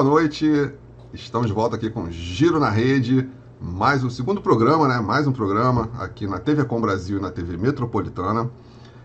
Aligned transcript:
Boa 0.00 0.12
noite, 0.12 0.72
estamos 1.12 1.46
de 1.46 1.52
volta 1.52 1.76
aqui 1.76 1.90
com 1.90 2.10
Giro 2.10 2.58
na 2.58 2.70
Rede, 2.70 3.28
mais 3.60 4.02
um 4.02 4.08
segundo 4.08 4.40
programa, 4.40 4.88
né? 4.88 4.98
Mais 4.98 5.26
um 5.26 5.32
programa 5.32 5.90
aqui 5.98 6.26
na 6.26 6.38
TV 6.38 6.64
Com 6.64 6.80
Brasil 6.80 7.18
e 7.18 7.20
na 7.20 7.30
TV 7.30 7.58
Metropolitana. 7.58 8.50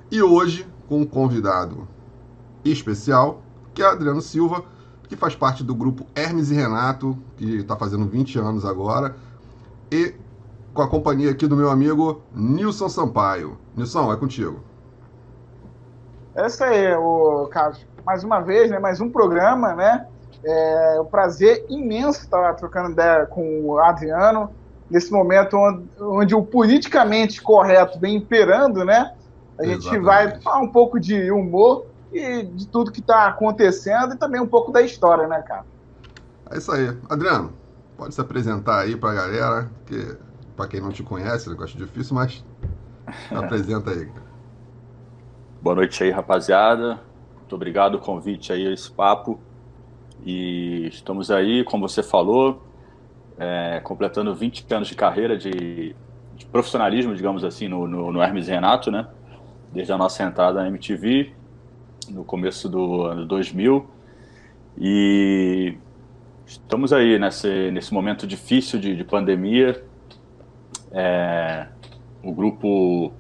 E 0.10 0.22
hoje 0.22 0.66
com 0.88 1.02
um 1.02 1.06
convidado 1.06 1.86
especial, 2.64 3.42
que 3.74 3.84
é 3.84 3.86
Adriano 3.86 4.22
Silva, 4.22 4.64
que 5.10 5.18
faz 5.18 5.36
parte 5.36 5.66
do 5.66 5.76
grupo 5.76 6.08
Hermes 6.16 6.50
e 6.50 6.54
Renato, 6.54 7.18
que 7.36 7.58
está 7.58 7.76
fazendo 7.76 8.06
20 8.06 8.40
anos 8.40 8.64
agora, 8.64 9.18
e 9.92 10.16
com 10.74 10.82
a 10.82 10.88
companhia 10.88 11.32
aqui 11.32 11.46
do 11.46 11.58
meu 11.58 11.70
amigo 11.70 12.22
Nilson 12.34 12.88
Sampaio. 12.88 13.58
Nilson, 13.76 14.14
é 14.14 14.16
contigo. 14.16 14.64
É 16.36 16.48
isso 16.48 16.64
aí, 16.64 16.96
o 16.96 17.50
Carlos. 17.52 17.86
Mais 18.06 18.24
uma 18.24 18.40
vez, 18.40 18.72
né? 18.72 18.80
Mais 18.80 19.02
um 19.02 19.10
programa, 19.10 19.76
né? 19.76 20.08
É 20.48 21.02
um 21.02 21.06
prazer 21.06 21.66
imenso 21.70 22.22
estar 22.22 22.54
trocando 22.54 22.92
ideia 22.92 23.26
com 23.26 23.66
o 23.66 23.80
Adriano, 23.80 24.52
nesse 24.90 25.12
momento 25.12 25.58
onde, 25.58 25.90
onde 26.00 26.36
o 26.36 26.44
politicamente 26.44 27.42
correto 27.42 28.00
vem 28.00 28.16
imperando, 28.16 28.86
né? 28.86 29.16
A 29.58 29.66
gente 29.66 29.88
Exatamente. 29.88 30.06
vai 30.06 30.40
falar 30.42 30.62
um 30.62 30.72
pouco 30.72 31.00
de 31.00 31.32
humor 31.32 31.88
e 32.14 32.44
de 32.44 32.68
tudo 32.68 32.92
que 32.92 33.00
está 33.00 33.28
acontecendo 33.28 34.14
e 34.14 34.18
também 34.18 34.40
um 34.40 34.48
pouco 34.48 34.72
da 34.72 34.82
história, 34.82 35.28
né, 35.28 35.42
cara? 35.42 35.66
É 36.52 36.58
isso 36.58 36.72
aí. 36.72 36.96
Adriano, 37.10 37.54
pode 37.98 38.14
se 38.14 38.22
apresentar 38.22 38.82
aí 38.82 38.96
para 38.96 39.12
a 39.12 39.16
galera, 39.16 39.72
que 39.86 40.16
para 40.56 40.68
quem 40.68 40.80
não 40.80 40.92
te 40.92 41.04
conhece, 41.04 41.50
eu 41.50 41.64
acho 41.64 41.78
difícil, 41.78 42.16
mas 42.16 42.44
apresenta 43.32 43.92
aí. 43.92 44.10
Boa 45.62 45.76
noite 45.76 46.04
aí, 46.04 46.12
rapaziada. 46.12 47.00
Muito 47.38 47.56
obrigado 47.56 47.96
o 47.96 48.00
convite 48.00 48.54
aí 48.54 48.68
a 48.68 48.72
esse 48.74 48.92
papo. 48.92 49.40
E 50.26 50.88
estamos 50.88 51.30
aí, 51.30 51.64
como 51.64 51.88
você 51.88 52.02
falou, 52.02 52.64
é, 53.38 53.80
completando 53.84 54.34
20 54.34 54.66
anos 54.74 54.88
de 54.88 54.96
carreira 54.96 55.38
de, 55.38 55.96
de 56.36 56.46
profissionalismo, 56.48 57.14
digamos 57.16 57.44
assim, 57.44 57.68
no, 57.68 57.88
no, 57.88 58.12
no, 58.12 58.22
Hermes 58.22 58.48
Renato, 58.48 58.90
né? 58.90 59.08
Desde 59.72 59.94
a 59.94 59.98
nossa 59.98 60.24
entrada 60.24 60.62
na 60.62 60.68
MTV, 60.68 61.32
no 62.10 62.24
começo 62.24 62.68
do 62.68 63.04
ano 63.04 63.26
2000. 63.26 63.88
E 64.80 65.78
estamos 66.46 66.92
aí 66.92 67.20
nesse, 67.20 67.70
nesse 67.72 67.94
momento 67.94 68.26
difícil 68.26 68.80
de, 68.80 68.96
de 68.96 69.04
pandemia. 69.04 69.84
É, 70.92 71.68
o 72.24 72.32
grupo 72.32 73.14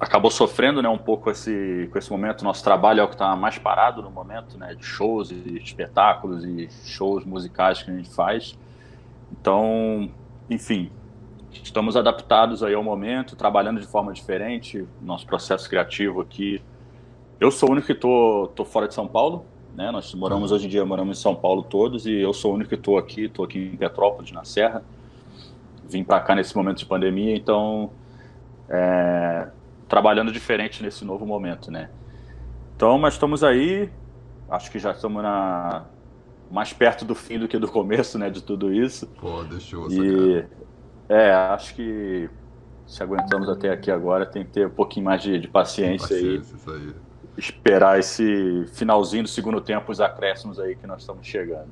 acabou 0.00 0.30
sofrendo 0.30 0.82
né, 0.82 0.88
um 0.88 0.98
pouco 0.98 1.30
esse, 1.30 1.88
com 1.92 1.98
esse 1.98 2.10
momento. 2.10 2.44
Nosso 2.44 2.62
trabalho 2.62 3.00
é 3.00 3.04
o 3.04 3.08
que 3.08 3.14
está 3.14 3.34
mais 3.36 3.58
parado 3.58 4.02
no 4.02 4.10
momento, 4.10 4.58
né, 4.58 4.74
de 4.74 4.84
shows 4.84 5.30
e 5.30 5.58
espetáculos 5.58 6.44
e 6.44 6.68
shows 6.84 7.24
musicais 7.24 7.82
que 7.82 7.90
a 7.90 7.94
gente 7.94 8.10
faz. 8.10 8.58
Então, 9.32 10.10
enfim, 10.48 10.90
estamos 11.50 11.96
adaptados 11.96 12.62
aí 12.62 12.74
ao 12.74 12.82
momento, 12.82 13.36
trabalhando 13.36 13.80
de 13.80 13.86
forma 13.86 14.12
diferente. 14.12 14.86
Nosso 15.00 15.26
processo 15.26 15.68
criativo 15.68 16.20
aqui. 16.20 16.62
Eu 17.40 17.50
sou 17.50 17.68
o 17.68 17.72
único 17.72 17.86
que 17.86 17.94
tô, 17.94 18.50
tô 18.54 18.64
fora 18.64 18.88
de 18.88 18.94
São 18.94 19.06
Paulo, 19.06 19.44
né? 19.74 19.90
Nós 19.90 20.14
moramos 20.14 20.52
hoje 20.52 20.66
em 20.66 20.70
dia 20.70 20.84
moramos 20.86 21.18
em 21.18 21.20
São 21.20 21.34
Paulo 21.34 21.62
todos 21.62 22.06
e 22.06 22.14
eu 22.14 22.32
sou 22.32 22.52
o 22.52 22.54
único 22.54 22.70
que 22.70 22.76
estou 22.76 22.96
aqui, 22.96 23.24
estou 23.24 23.44
aqui 23.44 23.58
em 23.58 23.76
Petrópolis, 23.76 24.32
na 24.32 24.44
Serra. 24.44 24.82
Vim 25.88 26.02
para 26.02 26.20
cá 26.20 26.34
nesse 26.34 26.56
momento 26.56 26.78
de 26.78 26.86
pandemia, 26.86 27.36
então 27.36 27.90
é, 28.68 29.48
trabalhando 29.88 30.32
diferente 30.32 30.82
nesse 30.82 31.04
novo 31.04 31.26
momento, 31.26 31.70
né? 31.70 31.90
Então, 32.74 32.98
mas 32.98 33.14
estamos 33.14 33.42
aí, 33.42 33.90
acho 34.50 34.70
que 34.70 34.78
já 34.78 34.92
estamos 34.92 35.22
na 35.22 35.86
mais 36.50 36.72
perto 36.72 37.04
do 37.04 37.14
fim 37.14 37.38
do 37.38 37.48
que 37.48 37.58
do 37.58 37.68
começo, 37.68 38.18
né, 38.18 38.30
de 38.30 38.42
tudo 38.42 38.72
isso. 38.72 39.06
Pô, 39.20 39.42
deixou. 39.42 39.90
E 39.90 40.44
é, 41.08 41.32
acho 41.32 41.74
que 41.74 42.30
se 42.86 43.02
aguentamos 43.02 43.48
até 43.48 43.70
aqui 43.70 43.90
agora, 43.90 44.24
tem 44.24 44.44
que 44.44 44.52
ter 44.52 44.66
um 44.66 44.70
pouquinho 44.70 45.06
mais 45.06 45.22
de, 45.22 45.38
de 45.40 45.48
paciência, 45.48 46.16
paciência 46.16 46.72
aí, 46.72 46.78
aí. 46.78 46.94
Esperar 47.36 47.98
esse 47.98 48.64
finalzinho 48.74 49.24
do 49.24 49.28
segundo 49.28 49.60
tempo, 49.60 49.90
os 49.90 50.00
acréscimos 50.00 50.60
aí 50.60 50.76
que 50.76 50.86
nós 50.86 51.00
estamos 51.00 51.26
chegando. 51.26 51.68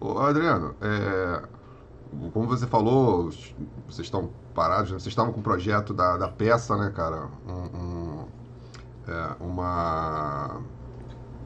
Ô, 0.00 0.18
Adriano, 0.18 0.74
é, 0.80 1.42
como 2.32 2.46
você 2.46 2.66
falou, 2.66 3.30
vocês 3.86 4.06
estão 4.06 4.30
parados, 4.54 4.90
né? 4.90 4.98
vocês 4.98 5.12
estavam 5.12 5.32
com 5.32 5.40
o 5.40 5.42
projeto 5.42 5.92
da, 5.92 6.16
da 6.16 6.28
peça, 6.28 6.76
né, 6.76 6.90
cara? 6.94 7.28
Um, 7.46 7.78
um, 7.78 8.24
é, 9.06 9.30
uma. 9.40 10.60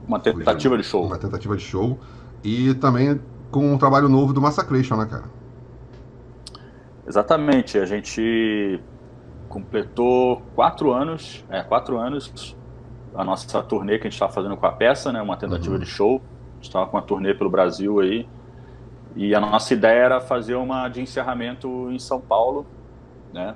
Uma 0.06 0.20
tentativa 0.20 0.76
de 0.76 0.82
show. 0.82 1.06
Uma 1.06 1.18
tentativa 1.18 1.56
de 1.56 1.62
show. 1.62 1.98
E 2.42 2.74
também 2.74 3.20
com 3.50 3.72
um 3.72 3.78
trabalho 3.78 4.08
novo 4.08 4.32
do 4.32 4.40
Massacration, 4.40 4.96
né, 4.96 5.06
cara? 5.06 5.24
Exatamente. 7.06 7.78
A 7.78 7.84
gente 7.84 8.80
completou 9.48 10.42
quatro 10.54 10.92
anos, 10.92 11.44
é, 11.50 11.62
quatro 11.62 11.98
anos 11.98 12.56
a 13.14 13.24
nossa 13.24 13.62
turnê 13.62 13.98
que 13.98 14.06
a 14.06 14.10
gente 14.10 14.14
estava 14.14 14.32
fazendo 14.32 14.56
com 14.56 14.66
a 14.66 14.72
peça, 14.72 15.12
né? 15.12 15.20
Uma 15.20 15.36
tentativa 15.36 15.74
uhum. 15.74 15.80
de 15.80 15.86
show. 15.86 16.22
A 16.52 16.54
gente 16.56 16.64
estava 16.64 16.86
com 16.86 16.96
uma 16.96 17.02
turnê 17.02 17.34
pelo 17.34 17.50
Brasil 17.50 18.00
aí. 18.00 18.28
E 19.14 19.34
a 19.34 19.40
nossa 19.40 19.74
ideia 19.74 20.04
era 20.04 20.20
fazer 20.20 20.54
uma 20.54 20.88
de 20.88 21.00
encerramento 21.00 21.90
em 21.90 21.98
São 21.98 22.20
Paulo, 22.20 22.66
né? 23.32 23.54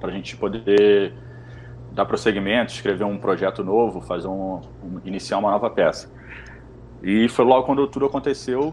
Para 0.00 0.10
a 0.10 0.12
gente 0.12 0.36
poder 0.36 1.14
dar 1.92 2.04
prosseguimento, 2.04 2.72
escrever 2.72 3.04
um 3.04 3.18
projeto 3.18 3.64
novo, 3.64 4.00
fazer 4.00 4.28
um, 4.28 4.60
um, 4.82 5.00
iniciar 5.04 5.38
uma 5.38 5.50
nova 5.50 5.70
peça. 5.70 6.12
E 7.02 7.28
foi 7.28 7.44
logo 7.44 7.64
quando 7.64 7.86
tudo 7.86 8.06
aconteceu. 8.06 8.72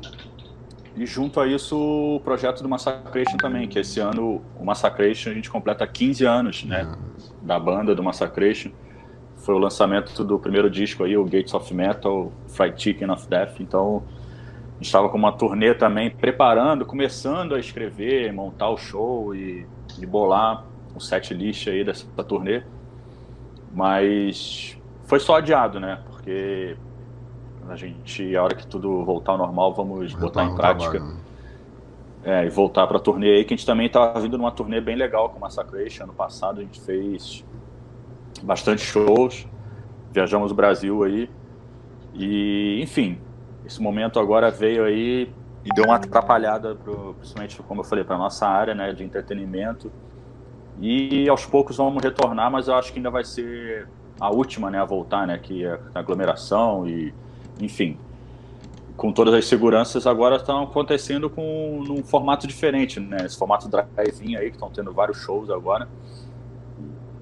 E 0.95 1.05
junto 1.05 1.39
a 1.39 1.47
isso 1.47 1.75
o 1.75 2.19
projeto 2.19 2.61
do 2.61 2.69
Massacration 2.69 3.37
também, 3.37 3.67
que 3.67 3.79
esse 3.79 3.99
ano 3.99 4.43
o 4.59 4.65
Massacration 4.65 5.31
a 5.31 5.33
gente 5.33 5.49
completa 5.49 5.87
15 5.87 6.25
anos, 6.25 6.63
né? 6.65 6.91
Da 7.41 7.59
banda 7.59 7.95
do 7.95 8.03
Massacration. 8.03 8.71
Foi 9.37 9.55
o 9.55 9.57
lançamento 9.57 10.23
do 10.23 10.37
primeiro 10.37 10.69
disco 10.69 11.03
aí, 11.03 11.17
o 11.17 11.23
Gates 11.23 11.53
of 11.53 11.73
Metal, 11.73 12.31
Fried 12.47 12.81
Chicken 12.81 13.09
of 13.09 13.27
Death. 13.27 13.59
Então 13.59 14.03
estava 14.87 15.09
com 15.09 15.17
uma 15.17 15.31
turnê 15.31 15.73
também 15.73 16.09
preparando, 16.09 16.85
começando 16.85 17.55
a 17.55 17.59
escrever, 17.59 18.31
montar 18.33 18.69
o 18.69 18.77
show 18.77 19.35
e, 19.35 19.65
e 19.99 20.05
bolar 20.05 20.65
um 20.95 20.99
set 20.99 21.33
list 21.33 21.67
aí 21.67 21.83
dessa 21.83 22.05
turnê. 22.23 22.63
Mas 23.73 24.77
foi 25.05 25.19
só 25.19 25.37
adiado, 25.37 25.79
né? 25.79 26.01
Porque 26.05 26.77
a 27.67 27.75
gente, 27.75 28.35
a 28.35 28.43
hora 28.43 28.55
que 28.55 28.67
tudo 28.67 29.03
voltar 29.03 29.33
ao 29.33 29.37
normal, 29.37 29.73
vamos 29.73 30.13
botar 30.13 30.43
em 30.43 30.55
prática. 30.55 30.91
Trabalho, 30.91 31.15
né? 31.15 31.23
É, 32.25 32.45
e 32.45 32.49
voltar 32.49 32.87
para 32.87 32.97
a 32.97 32.99
turnê 33.01 33.31
aí, 33.31 33.43
que 33.43 33.53
a 33.53 33.57
gente 33.57 33.65
também 33.65 33.87
estava 33.87 34.17
vindo 34.19 34.37
numa 34.37 34.51
turnê 34.51 34.79
bem 34.79 34.95
legal 34.95 35.29
com 35.29 35.37
o 35.37 35.41
Massacration. 35.41 36.05
Ano 36.05 36.13
passado 36.13 36.61
a 36.61 36.63
gente 36.63 36.79
fez 36.79 37.43
bastante 38.41 38.81
shows, 38.81 39.45
viajamos 40.11 40.51
o 40.51 40.55
Brasil 40.55 41.03
aí. 41.03 41.29
E, 42.13 42.79
enfim, 42.81 43.17
esse 43.65 43.81
momento 43.81 44.19
agora 44.19 44.51
veio 44.51 44.83
aí 44.83 45.29
e 45.65 45.69
deu 45.73 45.85
uma 45.85 45.95
atrapalhada, 45.95 46.75
pro, 46.75 47.13
principalmente, 47.15 47.61
como 47.63 47.81
eu 47.81 47.85
falei, 47.85 48.03
para 48.03 48.17
nossa 48.17 48.47
área 48.47 48.75
né, 48.75 48.91
de 48.93 49.03
entretenimento. 49.03 49.91
E 50.81 51.29
aos 51.29 51.45
poucos 51.45 51.77
vamos 51.77 52.03
retornar, 52.03 52.51
mas 52.51 52.67
eu 52.67 52.75
acho 52.75 52.91
que 52.91 52.99
ainda 52.99 53.09
vai 53.09 53.23
ser 53.23 53.87
a 54.19 54.29
última 54.29 54.69
né, 54.69 54.79
a 54.79 54.85
voltar, 54.85 55.25
né, 55.25 55.37
que 55.37 55.65
é 55.65 55.79
a 55.93 55.99
aglomeração 55.99 56.87
e, 56.87 57.13
enfim, 57.61 57.97
com 58.95 59.11
todas 59.11 59.33
as 59.33 59.45
seguranças 59.45 60.05
agora 60.05 60.35
estão 60.35 60.63
acontecendo 60.63 61.29
com 61.29 61.83
num 61.87 62.03
formato 62.03 62.45
diferente, 62.45 62.99
né? 62.99 63.25
Esse 63.25 63.37
formato 63.37 63.67
drive-in 63.67 64.35
aí 64.35 64.49
que 64.49 64.55
estão 64.55 64.69
tendo 64.69 64.93
vários 64.93 65.17
shows 65.17 65.49
agora. 65.49 65.87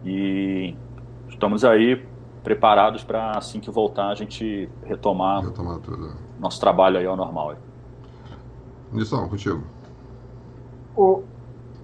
E 0.04 0.76
estamos 1.30 1.64
aí 1.64 2.06
preparados 2.44 3.04
para 3.04 3.38
assim 3.38 3.60
que 3.60 3.70
voltar 3.70 4.10
a 4.10 4.16
gente 4.16 4.70
retomar, 4.84 5.44
retomar 5.44 5.80
tudo. 5.80 6.14
nosso 6.40 6.60
trabalho 6.60 6.98
aí 6.98 7.06
ao 7.06 7.16
normal. 7.16 7.56
Nilson, 8.92 9.28
contigo. 9.28 9.64
O, 10.96 11.24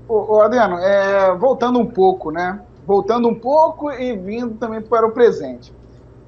o, 0.08 0.36
o 0.36 0.42
Adriano, 0.42 0.78
é, 0.78 1.36
voltando 1.36 1.80
um 1.80 1.86
pouco, 1.86 2.32
né? 2.32 2.62
Voltando 2.86 3.28
um 3.28 3.36
pouco 3.36 3.92
e 3.92 4.16
vindo 4.16 4.56
também 4.56 4.82
para 4.82 5.06
o 5.06 5.12
presente. 5.12 5.74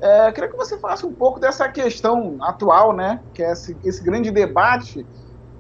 É, 0.02 0.32
queria 0.32 0.50
que 0.50 0.56
você 0.56 0.78
falasse 0.78 1.06
um 1.06 1.12
pouco 1.14 1.40
dessa 1.40 1.68
questão 1.68 2.38
atual, 2.42 2.94
né? 2.94 3.20
Que 3.34 3.44
é 3.44 3.52
esse, 3.52 3.76
esse 3.84 4.02
grande 4.04 4.32
debate 4.32 5.06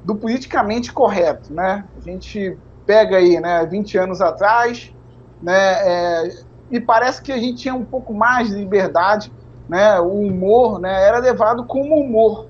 do 0.03 0.15
politicamente 0.15 0.93
correto, 0.93 1.53
né? 1.53 1.85
A 1.97 2.01
gente 2.01 2.57
pega 2.85 3.17
aí, 3.17 3.39
né, 3.39 3.63
20 3.67 3.97
anos 3.99 4.19
atrás, 4.19 4.91
né, 5.39 5.53
é, 5.53 6.43
e 6.71 6.79
parece 6.79 7.21
que 7.21 7.31
a 7.31 7.37
gente 7.37 7.61
tinha 7.61 7.73
um 7.73 7.85
pouco 7.85 8.13
mais 8.13 8.49
de 8.49 8.55
liberdade, 8.55 9.31
né? 9.67 9.99
O 9.99 10.21
humor, 10.21 10.79
né, 10.79 11.05
era 11.05 11.19
levado 11.19 11.65
como 11.65 11.95
humor. 11.95 12.47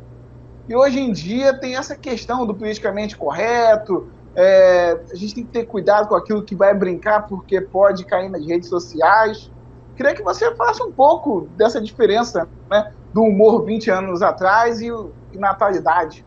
E 0.67 0.75
hoje 0.75 0.99
em 0.99 1.11
dia 1.11 1.53
tem 1.53 1.75
essa 1.75 1.95
questão 1.95 2.45
do 2.45 2.53
politicamente 2.53 3.17
correto. 3.17 4.09
É, 4.35 4.99
a 5.11 5.15
gente 5.15 5.35
tem 5.35 5.43
que 5.43 5.51
ter 5.51 5.65
cuidado 5.65 6.07
com 6.07 6.15
aquilo 6.15 6.43
que 6.43 6.55
vai 6.55 6.73
brincar, 6.73 7.27
porque 7.27 7.59
pode 7.59 8.05
cair 8.05 8.29
nas 8.29 8.45
redes 8.45 8.69
sociais. 8.69 9.51
Queria 9.95 10.13
que 10.13 10.23
você 10.23 10.53
falasse 10.55 10.81
um 10.83 10.91
pouco 10.91 11.49
dessa 11.57 11.81
diferença, 11.81 12.47
né, 12.69 12.91
do 13.13 13.21
humor 13.21 13.65
20 13.65 13.89
anos 13.89 14.21
atrás 14.21 14.79
e 14.79 14.91
e 15.31 15.37
na 15.37 15.51
atualidade? 15.51 16.25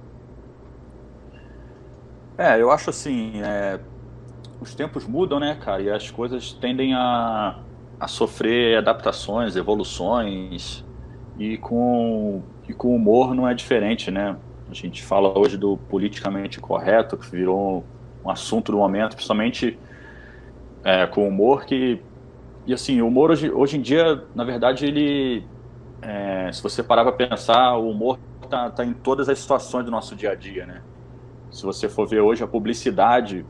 É, 2.38 2.60
eu 2.60 2.70
acho 2.70 2.90
assim, 2.90 3.42
é, 3.42 3.78
os 4.60 4.74
tempos 4.74 5.06
mudam, 5.06 5.38
né, 5.38 5.58
cara, 5.62 5.82
e 5.82 5.90
as 5.90 6.10
coisas 6.10 6.52
tendem 6.52 6.94
a, 6.94 7.58
a 8.02 8.08
sofrer 8.08 8.78
adaptações, 8.78 9.54
evoluções, 9.54 10.84
e 11.38 11.56
com, 11.56 12.42
e 12.68 12.74
com 12.74 12.96
humor 12.96 13.32
não 13.32 13.46
é 13.46 13.54
diferente, 13.54 14.10
né? 14.10 14.36
A 14.68 14.74
gente 14.74 15.04
fala 15.04 15.38
hoje 15.38 15.56
do 15.56 15.76
politicamente 15.76 16.58
correto, 16.58 17.16
que 17.16 17.30
virou 17.30 17.84
um 18.24 18.28
assunto 18.28 18.72
do 18.72 18.78
momento, 18.78 19.14
principalmente 19.14 19.78
é, 20.82 21.06
com 21.06 21.28
humor, 21.28 21.64
que 21.64 22.02
e 22.66 22.74
assim, 22.74 23.00
o 23.00 23.06
humor 23.06 23.30
hoje, 23.30 23.48
hoje 23.52 23.76
em 23.76 23.80
dia, 23.80 24.24
na 24.34 24.42
verdade, 24.42 24.84
ele. 24.84 25.46
É, 26.00 26.50
se 26.52 26.60
você 26.60 26.82
parar 26.82 27.04
para 27.04 27.12
pensar, 27.12 27.76
o 27.76 27.88
humor 27.88 28.18
está 28.42 28.68
tá 28.68 28.84
em 28.84 28.92
todas 28.92 29.28
as 29.28 29.38
situações 29.38 29.84
do 29.84 29.92
nosso 29.92 30.16
dia 30.16 30.32
a 30.32 30.34
dia, 30.34 30.66
né? 30.66 30.82
Se 31.52 31.62
você 31.62 31.88
for 31.88 32.08
ver 32.08 32.20
hoje, 32.20 32.42
a 32.42 32.48
publicidade 32.48 33.46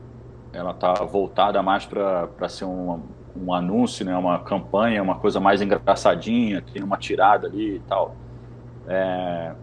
ela 0.51 0.71
está 0.71 0.93
voltada 0.93 1.63
mais 1.63 1.87
para 1.87 2.47
ser 2.47 2.65
um, 2.65 3.01
um 3.35 3.53
anúncio, 3.53 4.05
né? 4.05 4.15
uma 4.15 4.39
campanha, 4.39 5.01
uma 5.01 5.15
coisa 5.15 5.39
mais 5.39 5.61
engraçadinha, 5.61 6.61
tem 6.61 6.83
uma 6.83 6.97
tirada 6.97 7.47
ali 7.47 7.77
e 7.77 7.79
tal. 7.81 8.15
É, 8.87 9.53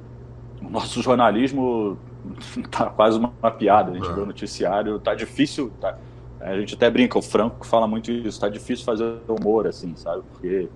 o 0.63 0.69
nosso 0.69 1.03
jornalismo 1.03 1.99
tá 2.71 2.87
quase 2.87 3.19
uma, 3.19 3.33
uma 3.41 3.51
piada, 3.51 3.91
a 3.91 3.95
gente 3.95 4.09
é. 4.09 4.13
vê 4.13 4.21
o 4.21 4.27
noticiário, 4.27 4.99
tá 4.99 5.15
difícil, 5.15 5.71
tá, 5.81 5.97
a 6.41 6.59
gente 6.59 6.75
até 6.75 6.91
brinca, 6.91 7.19
o 7.19 7.23
Franco 7.23 7.67
fala 7.67 7.87
muito 7.87 8.11
isso, 8.11 8.41
tá 8.41 8.49
difícil 8.49 8.85
fazer 8.85 9.19
humor, 9.29 9.67
assim, 9.67 9.95
sabe? 9.95 10.23
Porque 10.33 10.69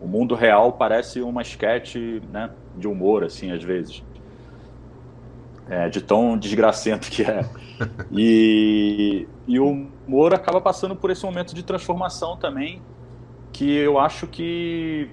o 0.00 0.06
mundo 0.06 0.34
real 0.34 0.72
parece 0.72 1.20
uma 1.20 1.42
esquete, 1.42 2.22
né, 2.32 2.50
de 2.76 2.86
humor, 2.86 3.24
assim, 3.24 3.50
às 3.50 3.62
vezes. 3.62 4.02
É, 5.68 5.88
de 5.88 6.00
tão 6.00 6.36
desgracento 6.36 7.10
que 7.10 7.22
é. 7.22 7.44
E, 8.12 9.26
e 9.50 9.58
o 9.58 9.88
humor 10.06 10.32
acaba 10.32 10.60
passando 10.60 10.94
por 10.94 11.10
esse 11.10 11.24
momento 11.24 11.52
de 11.56 11.64
transformação 11.64 12.36
também, 12.36 12.80
que 13.52 13.68
eu 13.68 13.98
acho 13.98 14.28
que, 14.28 15.10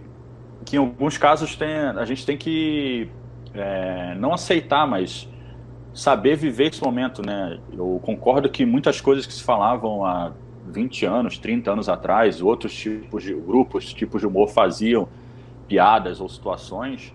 que 0.64 0.76
em 0.76 0.80
alguns 0.80 1.18
casos 1.18 1.56
tem, 1.56 1.76
a 1.76 2.06
gente 2.06 2.24
tem 2.24 2.38
que 2.38 3.10
é, 3.52 4.14
não 4.14 4.36
aceitar, 4.36 4.86
mas 4.86 5.28
saber 5.92 6.36
viver 6.36 6.68
esse 6.68 6.84
momento, 6.84 7.26
né? 7.26 7.60
Eu 7.74 8.00
concordo 8.04 8.48
que 8.48 8.64
muitas 8.64 9.02
coisas 9.02 9.26
que 9.26 9.34
se 9.34 9.42
falavam 9.42 10.06
há 10.06 10.32
20 10.68 11.04
anos, 11.08 11.40
30 11.40 11.72
anos 11.72 11.90
atrás, 11.90 12.40
outros 12.40 12.76
tipos 12.76 13.24
de 13.24 13.34
grupos, 13.34 13.92
tipos 13.92 14.22
de 14.22 14.28
humor 14.28 14.50
faziam 14.50 15.10
piadas 15.68 16.22
ou 16.22 16.30
situações, 16.30 17.12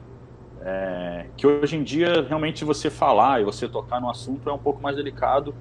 é, 0.61 1.27
que 1.37 1.47
hoje 1.47 1.77
em 1.77 1.85
dia 1.85 2.27
realmente 2.29 2.65
você 2.65 2.91
falar 2.91 3.41
e 3.41 3.45
você 3.45 3.69
tocar 3.69 4.01
no 4.01 4.11
assunto 4.11 4.51
é 4.51 4.53
um 4.53 4.59
pouco 4.59 4.83
mais 4.83 4.97
delicado 4.97 5.55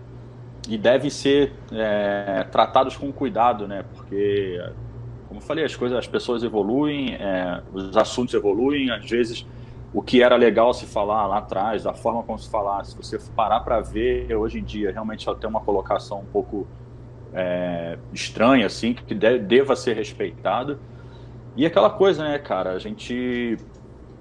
e 0.69 0.77
deve 0.77 1.09
ser 1.09 1.53
é, 1.71 2.45
tratados 2.51 2.95
com 2.95 3.11
cuidado, 3.11 3.67
né? 3.67 3.83
Porque, 3.95 4.61
como 5.27 5.39
eu 5.39 5.43
falei, 5.43 5.65
as 5.65 5.75
coisas, 5.75 5.97
as 5.97 6.07
pessoas 6.07 6.43
evoluem, 6.43 7.15
é, 7.15 7.61
os 7.73 7.95
assuntos 7.97 8.33
evoluem, 8.33 8.91
às 8.91 9.09
vezes 9.09 9.45
o 9.93 10.01
que 10.01 10.23
era 10.23 10.35
legal 10.35 10.73
se 10.73 10.85
falar 10.85 11.27
lá 11.27 11.39
atrás, 11.39 11.83
da 11.83 11.93
forma 11.93 12.23
como 12.23 12.39
se 12.39 12.49
falar, 12.49 12.83
se 12.85 12.95
você 12.95 13.19
parar 13.35 13.59
para 13.59 13.81
ver 13.81 14.33
hoje 14.35 14.59
em 14.59 14.63
dia, 14.63 14.91
realmente 14.91 15.23
só 15.23 15.35
tem 15.35 15.49
uma 15.49 15.59
colocação 15.59 16.19
um 16.19 16.25
pouco 16.25 16.65
é, 17.33 17.97
estranha, 18.13 18.65
assim, 18.65 18.93
que 18.93 19.13
de, 19.13 19.39
deva 19.39 19.75
ser 19.75 19.95
respeitado. 19.95 20.79
E 21.55 21.65
aquela 21.65 21.89
coisa, 21.89 22.23
né, 22.23 22.39
cara, 22.39 22.71
a 22.71 22.79
gente 22.79 23.57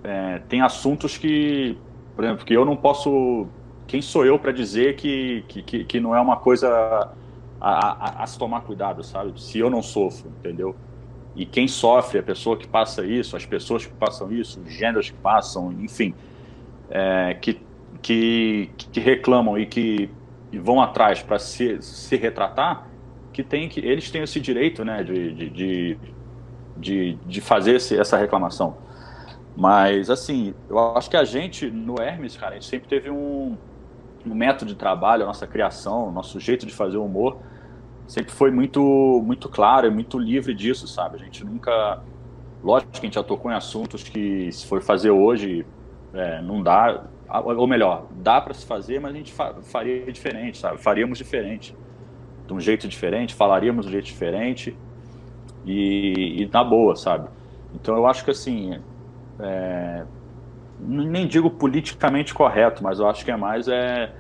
é, 0.02 0.40
tem 0.48 0.60
assuntos 0.60 1.16
que, 1.16 1.78
por 2.16 2.25
exemplo, 2.25 2.44
que 2.44 2.54
eu 2.54 2.64
não 2.64 2.76
posso. 2.76 3.46
Quem 3.90 4.00
sou 4.00 4.25
eu 4.25 4.38
para 4.38 4.52
dizer 4.52 4.94
que, 4.94 5.44
que, 5.48 5.82
que, 5.82 5.98
não 5.98 6.14
é 6.14 6.20
uma 6.20 6.37
coisa 6.37 7.12
a, 7.60 8.20
a, 8.20 8.22
a 8.22 8.26
se 8.28 8.38
tomar 8.38 8.60
cuidado, 8.60 9.02
sabe? 9.02 9.32
Se 9.42 9.58
eu 9.58 9.69
não 9.69 9.82
sofro, 9.82 10.31
entendeu? 10.38 10.76
E 11.34 11.44
quem 11.44 11.66
sofre, 11.66 12.20
a 12.20 12.22
pessoa 12.22 12.56
que 12.56 12.69
passa 12.69 13.04
isso, 13.04 13.37
as 13.37 13.44
pessoas 13.44 13.84
que 13.84 13.92
passam 13.92 14.31
isso, 14.31 14.60
os 14.60 14.72
gêneros 14.72 15.10
que 15.10 15.16
passam, 15.16 15.72
enfim, 15.72 16.14
é, 16.88 17.37
que, 17.40 17.60
que, 18.00 18.70
que 18.76 19.00
reclamam 19.00 19.58
e 19.58 19.66
que 19.66 20.08
e 20.52 20.58
vão 20.60 20.81
atrás 20.81 21.20
para 21.20 21.40
se, 21.40 21.82
se 21.82 22.14
retratar, 22.14 22.87
que 23.32 23.42
tem 23.42 23.69
que 23.69 23.81
eles 23.81 24.08
têm 24.08 24.22
esse 24.22 24.40
direito, 24.40 24.84
né, 24.84 25.02
de, 25.02 25.34
de, 25.34 25.98
de, 26.76 27.19
de 27.26 27.40
fazer 27.40 27.75
esse, 27.75 27.98
essa 27.98 28.16
reclamação. 28.16 28.76
Mas 29.56 30.08
assim, 30.08 30.54
eu 30.69 30.78
acho 30.96 31.10
que 31.10 31.16
a 31.16 31.25
gente 31.25 31.69
no 31.69 32.00
Hermes, 32.00 32.37
cara, 32.37 32.52
a 32.52 32.54
gente 32.54 32.66
sempre 32.66 32.88
teve 32.88 33.10
um, 33.10 33.58
um 34.26 34.34
método 34.34 34.72
de 34.72 34.76
trabalho, 34.76 35.25
a 35.25 35.26
nossa 35.26 35.46
criação, 35.46 36.08
o 36.08 36.12
nosso 36.12 36.38
jeito 36.38 36.67
de 36.67 36.75
fazer 36.75 36.99
humor 36.99 37.38
sempre 38.11 38.32
foi 38.32 38.50
muito, 38.50 39.22
muito 39.25 39.49
claro 39.49 39.87
e 39.87 39.90
muito 39.90 40.19
livre 40.19 40.52
disso, 40.52 40.88
sabe? 40.88 41.17
A 41.17 41.19
gente 41.19 41.44
nunca. 41.44 42.02
Lógico 42.62 42.93
que 42.93 42.99
a 42.99 43.02
gente 43.02 43.14
já 43.14 43.22
tocou 43.22 43.50
em 43.50 43.55
assuntos 43.55 44.02
que, 44.02 44.50
se 44.52 44.67
for 44.67 44.82
fazer 44.82 45.11
hoje, 45.11 45.64
é, 46.12 46.43
não 46.43 46.62
dá. 46.62 47.05
Ou 47.44 47.67
melhor, 47.69 48.06
dá 48.11 48.40
para 48.40 48.52
se 48.52 48.67
fazer, 48.67 49.00
mas 49.00 49.12
a 49.12 49.17
gente 49.17 49.32
faria 49.62 50.11
diferente, 50.11 50.58
sabe? 50.58 50.78
Faríamos 50.78 51.16
diferente. 51.16 51.76
De 52.49 52.52
um 52.52 52.58
jeito 52.58 52.88
diferente, 52.88 53.32
falaríamos 53.32 53.87
de 53.87 53.90
um 53.90 53.93
jeito 53.93 54.06
diferente. 54.06 54.76
E, 55.64 56.43
e 56.43 56.50
na 56.52 56.64
boa, 56.64 56.96
sabe? 56.96 57.28
Então 57.73 57.96
eu 57.96 58.06
acho 58.06 58.25
que 58.25 58.32
assim. 58.32 58.80
É, 59.38 60.04
nem 60.80 61.26
digo 61.26 61.50
politicamente 61.50 62.32
correto, 62.32 62.82
mas 62.82 62.99
eu 62.99 63.08
acho 63.08 63.25
que 63.25 63.30
é 63.30 63.37
mais 63.37 63.68
é, 63.68 64.12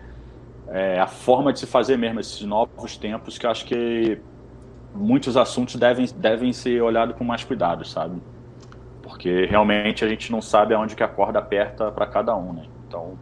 é, 0.68 1.00
a 1.00 1.06
forma 1.06 1.52
de 1.52 1.60
se 1.60 1.66
fazer 1.66 1.96
mesmo, 1.96 2.20
esses 2.20 2.42
novos 2.42 2.96
tempos, 2.96 3.38
que 3.38 3.46
eu 3.46 3.50
acho 3.50 3.64
que 3.64 4.20
muitos 4.94 5.36
assuntos 5.36 5.76
devem, 5.76 6.06
devem 6.16 6.52
ser 6.52 6.82
olhados 6.82 7.16
com 7.16 7.24
mais 7.24 7.44
cuidado, 7.44 7.84
sabe? 7.84 8.20
Porque 9.02 9.46
realmente 9.46 10.04
a 10.04 10.08
gente 10.08 10.30
não 10.30 10.40
sabe 10.42 10.74
aonde 10.74 10.94
que 10.94 11.02
a 11.02 11.08
corda 11.08 11.38
aperta 11.38 11.90
para 11.90 12.06
cada 12.06 12.36
um, 12.36 12.52
né? 12.52 12.64
Então, 12.86 13.18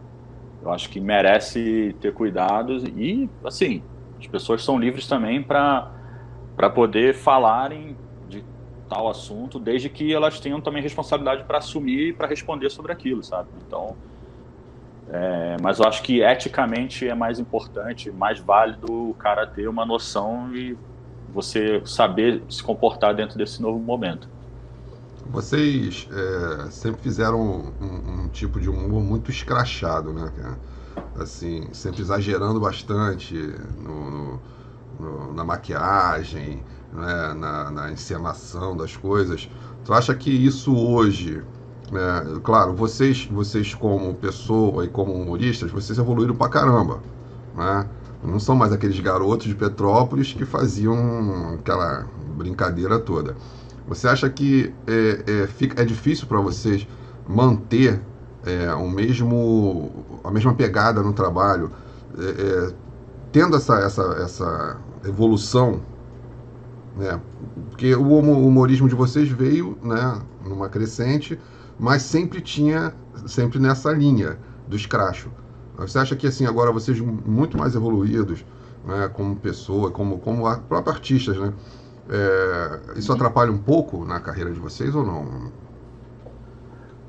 eu 0.63 0.73
acho 0.73 0.89
que 0.91 1.01
merece 1.01 1.95
ter 2.01 2.13
cuidado 2.13 2.77
e, 2.99 3.29
assim, 3.45 3.83
as 4.19 4.27
pessoas 4.27 4.65
são 4.65 4.79
livres 4.79 5.07
também 5.07 5.43
para 5.43 5.91
poder 6.75 7.15
falarem 7.15 7.97
tal 8.89 9.09
assunto, 9.09 9.59
desde 9.59 9.89
que 9.89 10.13
elas 10.13 10.41
tenham 10.41 10.61
também 10.61 10.83
responsabilidade 10.83 11.45
para 11.45 11.59
assumir 11.59 12.09
e 12.09 12.13
para 12.13 12.27
responder 12.27 12.71
sobre 12.71 12.93
aquilo, 12.93 13.23
sabe? 13.23 13.51
Então, 13.67 13.97
é, 15.11 15.57
mas 15.63 15.79
eu 15.79 15.87
acho 15.87 16.03
que 16.03 16.21
eticamente 16.23 17.09
é 17.09 17.15
mais 17.15 17.39
importante, 17.39 18.11
mais 18.11 18.41
válido 18.41 19.11
o 19.11 19.15
cara 19.15 19.47
ter 19.47 19.69
uma 19.69 19.87
noção 19.87 20.55
e 20.55 20.79
você 21.27 21.83
saber 21.85 22.45
se 22.49 22.63
comportar 22.63 23.15
dentro 23.15 23.39
desse 23.39 23.61
novo 23.61 23.79
momento. 23.79 24.29
Vocês 25.27 26.09
é, 26.11 26.71
sempre 26.71 27.03
fizeram 27.03 27.75
um, 27.81 28.25
um, 28.25 28.29
tipo 28.29 28.61
de 28.61 28.69
humor 28.69 29.03
muito 29.03 29.31
escrachado, 29.31 30.13
né? 30.13 30.33
Assim, 31.17 31.73
sempre 31.73 32.01
exagerando 32.01 32.61
bastante 32.61 33.35
no, 33.77 34.11
no, 34.11 34.43
no, 34.99 35.35
na 35.35 35.45
maquiagem, 35.45 36.65
né? 36.93 37.35
na, 37.35 37.71
na 37.71 37.93
encenação 37.93 38.77
das 38.77 38.97
coisas. 38.97 39.49
Tu 39.85 39.93
acha 39.93 40.15
que 40.15 40.31
isso 40.31 40.75
hoje 40.75 41.43
é, 41.93 42.41
claro, 42.41 42.75
vocês, 42.75 43.27
vocês 43.31 43.75
como 43.75 44.13
pessoa 44.15 44.85
e 44.85 44.89
como 44.89 45.13
humoristas, 45.13 45.71
vocês 45.71 45.99
evoluíram 45.99 46.35
pra 46.35 46.49
caramba, 46.49 47.01
né? 47.57 47.89
Não 48.23 48.39
são 48.39 48.57
mais 48.57 48.73
aqueles 48.73 48.99
garotos 49.01 49.47
de 49.47 49.55
Petrópolis 49.55 50.33
que 50.33 50.45
faziam 50.45 51.55
aquela 51.55 52.07
brincadeira 52.37 52.99
toda. 52.99 53.37
Você 53.87 54.09
acha 54.09 54.29
que 54.29 54.75
é, 54.87 55.43
é, 55.45 55.47
fica, 55.47 55.81
é 55.81 55.85
difícil 55.85 56.27
para 56.27 56.41
vocês 56.41 56.87
manter 57.27 58.01
é, 58.45 58.75
o 58.75 58.89
mesmo, 58.91 59.91
a 60.25 60.31
mesma 60.31 60.53
pegada 60.53 61.01
no 61.01 61.13
trabalho, 61.13 61.71
é, 62.19 62.23
é, 62.23 62.75
tendo 63.33 63.57
essa, 63.57 63.79
essa, 63.79 64.03
essa 64.21 64.77
evolução, 65.07 65.81
né? 66.99 67.21
Porque 67.71 67.95
o 67.95 68.19
humorismo 68.19 68.89
de 68.89 68.95
vocês 68.95 69.29
veio, 69.29 69.79
né, 69.83 70.21
numa 70.45 70.69
crescente, 70.69 71.39
mas 71.79 72.03
sempre 72.03 72.41
tinha, 72.41 72.93
sempre 73.27 73.59
nessa 73.59 73.93
linha 73.93 74.39
do 74.67 74.77
escracho. 74.77 75.31
Você 75.77 75.99
acha 75.99 76.17
que 76.17 76.27
assim 76.27 76.45
agora 76.45 76.73
vocês 76.73 76.99
muito 77.01 77.57
mais 77.57 77.77
evoluídos, 77.77 78.45
né, 78.85 79.09
como 79.15 79.37
pessoa, 79.37 79.93
como 79.93 80.19
como 80.19 80.43
próprios 80.63 80.97
artistas, 80.97 81.39
né? 81.39 81.53
É, 82.11 82.99
isso 82.99 83.13
atrapalha 83.13 83.53
um 83.53 83.59
pouco 83.59 84.05
na 84.05 84.19
carreira 84.19 84.51
de 84.51 84.59
vocês 84.59 84.95
ou 84.95 85.05
não? 85.05 85.53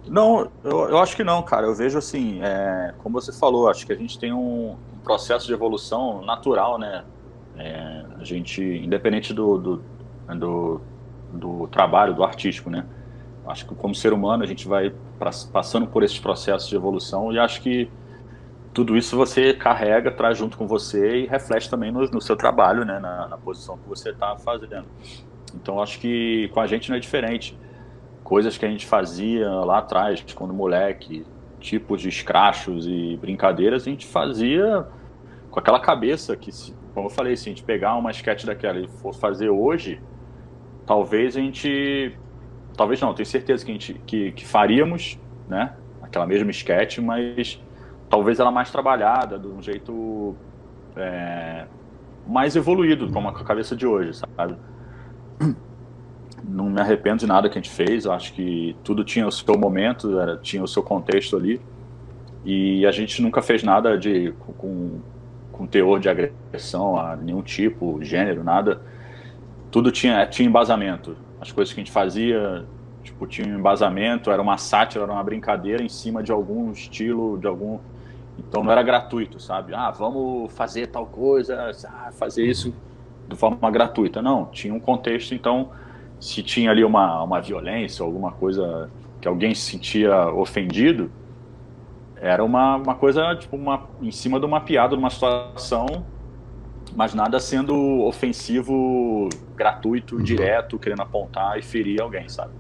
Não, 0.07 0.51
eu, 0.63 0.89
eu 0.89 0.97
acho 0.99 1.15
que 1.15 1.23
não, 1.23 1.41
cara. 1.41 1.65
Eu 1.65 1.73
vejo 1.73 1.97
assim, 1.97 2.41
é, 2.43 2.93
como 2.99 3.19
você 3.19 3.31
falou, 3.31 3.69
acho 3.69 3.85
que 3.85 3.93
a 3.93 3.95
gente 3.95 4.19
tem 4.19 4.33
um 4.33 4.75
processo 5.03 5.47
de 5.47 5.53
evolução 5.53 6.21
natural, 6.23 6.77
né? 6.77 7.05
É, 7.59 8.05
a 8.17 8.23
gente, 8.23 8.63
independente 8.63 9.33
do, 9.33 9.57
do, 9.57 9.83
do, 10.33 10.81
do 11.33 11.67
trabalho, 11.67 12.13
do 12.13 12.23
artístico, 12.23 12.69
né? 12.69 12.85
Acho 13.45 13.65
que 13.65 13.75
como 13.75 13.93
ser 13.93 14.13
humano 14.13 14.43
a 14.43 14.45
gente 14.45 14.67
vai 14.67 14.93
passando 15.51 15.87
por 15.87 16.03
esses 16.03 16.19
processos 16.19 16.69
de 16.69 16.75
evolução 16.75 17.33
e 17.33 17.39
acho 17.39 17.61
que 17.61 17.89
tudo 18.73 18.95
isso 18.95 19.17
você 19.17 19.53
carrega, 19.53 20.11
traz 20.11 20.37
junto 20.37 20.57
com 20.57 20.67
você 20.67 21.23
e 21.23 21.25
reflete 21.25 21.69
também 21.69 21.91
no, 21.91 22.01
no 22.09 22.21
seu 22.21 22.35
trabalho, 22.35 22.85
né, 22.85 22.99
na, 22.99 23.27
na 23.27 23.37
posição 23.37 23.77
que 23.77 23.89
você 23.89 24.11
está 24.11 24.37
fazendo. 24.37 24.85
Então 25.55 25.81
acho 25.81 25.99
que 25.99 26.49
com 26.53 26.61
a 26.61 26.67
gente 26.67 26.89
não 26.89 26.95
é 26.95 26.99
diferente. 26.99 27.57
Coisas 28.23 28.57
que 28.57 28.65
a 28.65 28.69
gente 28.69 28.85
fazia 28.85 29.49
lá 29.49 29.79
atrás, 29.79 30.23
quando 30.35 30.53
moleque, 30.53 31.25
tipos 31.59 32.01
de 32.01 32.07
escrachos 32.07 32.87
e 32.87 33.17
brincadeiras, 33.19 33.81
a 33.81 33.89
gente 33.89 34.05
fazia 34.05 34.87
com 35.49 35.59
aquela 35.59 35.79
cabeça 35.79 36.35
que, 36.35 36.51
como 36.93 37.07
eu 37.07 37.09
falei, 37.11 37.35
se 37.35 37.49
a 37.49 37.51
gente 37.51 37.63
pegar 37.63 37.95
uma 37.95 38.11
sketch 38.11 38.45
daquela 38.45 38.79
e 38.79 38.87
for 38.87 39.13
fazer 39.13 39.49
hoje, 39.49 40.01
talvez 40.85 41.35
a 41.35 41.39
gente. 41.39 42.17
Talvez 42.75 43.01
não, 43.01 43.13
tenho 43.13 43.25
certeza 43.25 43.65
que 43.65 43.71
a 43.71 43.73
gente 43.73 43.93
que, 44.05 44.31
que 44.31 44.45
faríamos, 44.45 45.19
né? 45.47 45.73
Aquela 46.01 46.25
mesma 46.25 46.49
sketch, 46.51 46.99
mas 46.99 47.61
talvez 48.09 48.39
ela 48.39 48.51
mais 48.51 48.71
trabalhada, 48.71 49.37
de 49.37 49.47
um 49.47 49.61
jeito 49.61 50.35
é, 50.95 51.65
mais 52.27 52.55
evoluído, 52.55 53.11
como 53.11 53.27
a 53.27 53.33
cabeça 53.33 53.75
de 53.75 53.85
hoje, 53.85 54.13
sabe? 54.13 54.55
Não 56.43 56.69
me 56.69 56.79
arrependo 56.79 57.17
de 57.17 57.27
nada 57.27 57.49
que 57.49 57.57
a 57.57 57.61
gente 57.61 57.69
fez, 57.69 58.07
acho 58.07 58.33
que 58.33 58.75
tudo 58.83 59.03
tinha 59.03 59.27
o 59.27 59.31
seu 59.31 59.57
momento, 59.57 60.19
era, 60.19 60.37
tinha 60.37 60.63
o 60.63 60.67
seu 60.67 60.81
contexto 60.81 61.35
ali, 61.35 61.61
e 62.45 62.85
a 62.85 62.91
gente 62.91 63.21
nunca 63.21 63.41
fez 63.41 63.61
nada 63.61 63.97
de 63.97 64.33
com 64.57 65.01
teor 65.65 65.99
de 65.99 66.09
agressão 66.09 66.97
a 66.97 67.15
nenhum 67.15 67.41
tipo, 67.41 67.99
gênero, 68.01 68.43
nada. 68.43 68.81
Tudo 69.71 69.91
tinha, 69.91 70.25
tinha 70.25 70.47
embasamento. 70.47 71.15
As 71.39 71.51
coisas 71.51 71.73
que 71.73 71.79
a 71.79 71.83
gente 71.83 71.91
fazia, 71.91 72.65
tipo, 73.03 73.27
tinha 73.27 73.47
embasamento, 73.47 74.31
era 74.31 74.41
uma 74.41 74.57
sátira, 74.57 75.03
era 75.03 75.11
uma 75.11 75.23
brincadeira 75.23 75.83
em 75.83 75.89
cima 75.89 76.23
de 76.23 76.31
algum 76.31 76.71
estilo, 76.71 77.37
de 77.37 77.47
algum 77.47 77.79
então 78.39 78.63
não 78.63 78.71
era 78.71 78.81
gratuito, 78.81 79.39
sabe? 79.39 79.73
Ah, 79.73 79.91
vamos 79.91 80.51
fazer 80.53 80.87
tal 80.87 81.05
coisa, 81.05 81.71
ah, 81.85 82.11
fazer 82.11 82.45
isso 82.45 82.73
de 83.27 83.35
forma 83.35 83.69
gratuita. 83.69 84.21
Não, 84.21 84.45
tinha 84.45 84.73
um 84.73 84.79
contexto, 84.79 85.35
então 85.35 85.69
se 86.19 86.41
tinha 86.41 86.71
ali 86.71 86.83
uma, 86.83 87.21
uma 87.23 87.41
violência, 87.41 88.03
alguma 88.03 88.31
coisa 88.31 88.89
que 89.21 89.27
alguém 89.27 89.53
se 89.53 89.71
sentia 89.71 90.27
ofendido, 90.29 91.11
era 92.21 92.43
uma, 92.43 92.75
uma 92.75 92.95
coisa 92.95 93.35
tipo 93.35 93.55
uma, 93.55 93.87
em 94.01 94.11
cima 94.11 94.39
de 94.39 94.45
uma 94.45 94.61
piada, 94.61 94.95
de 94.95 94.99
uma 94.99 95.09
situação, 95.09 96.05
mas 96.95 97.13
nada 97.13 97.39
sendo 97.39 98.03
ofensivo, 98.03 99.29
gratuito, 99.55 100.15
uhum. 100.15 100.23
direto, 100.23 100.77
querendo 100.77 101.01
apontar 101.01 101.57
e 101.57 101.61
ferir 101.61 102.01
alguém, 102.01 102.27
sabe? 102.27 102.53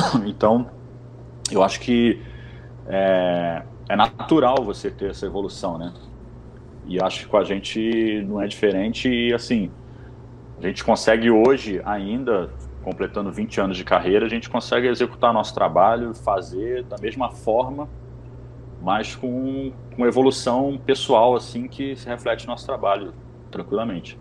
Então, 0.26 0.70
eu 1.50 1.62
acho 1.62 1.80
que 1.80 2.22
é, 2.86 3.62
é 3.88 3.96
natural 3.96 4.64
você 4.64 4.90
ter 4.90 5.10
essa 5.10 5.26
evolução, 5.26 5.78
né? 5.78 5.92
E 6.86 7.00
acho 7.02 7.20
que 7.20 7.26
com 7.26 7.36
a 7.36 7.44
gente 7.44 8.24
não 8.26 8.40
é 8.40 8.46
diferente 8.46 9.08
e 9.08 9.32
assim, 9.34 9.70
a 10.58 10.62
gente 10.66 10.82
consegue 10.82 11.30
hoje 11.30 11.80
ainda, 11.84 12.50
completando 12.82 13.30
20 13.30 13.60
anos 13.60 13.76
de 13.76 13.84
carreira, 13.84 14.26
a 14.26 14.28
gente 14.28 14.48
consegue 14.48 14.88
executar 14.88 15.32
nosso 15.32 15.54
trabalho, 15.54 16.14
fazer 16.14 16.84
da 16.84 16.96
mesma 16.98 17.30
forma, 17.30 17.88
mas 18.80 19.14
com, 19.14 19.72
com 19.94 20.06
evolução 20.06 20.80
pessoal 20.84 21.36
assim 21.36 21.68
que 21.68 21.94
se 21.96 22.08
reflete 22.08 22.46
no 22.46 22.52
nosso 22.52 22.66
trabalho 22.66 23.12
tranquilamente. 23.50 24.18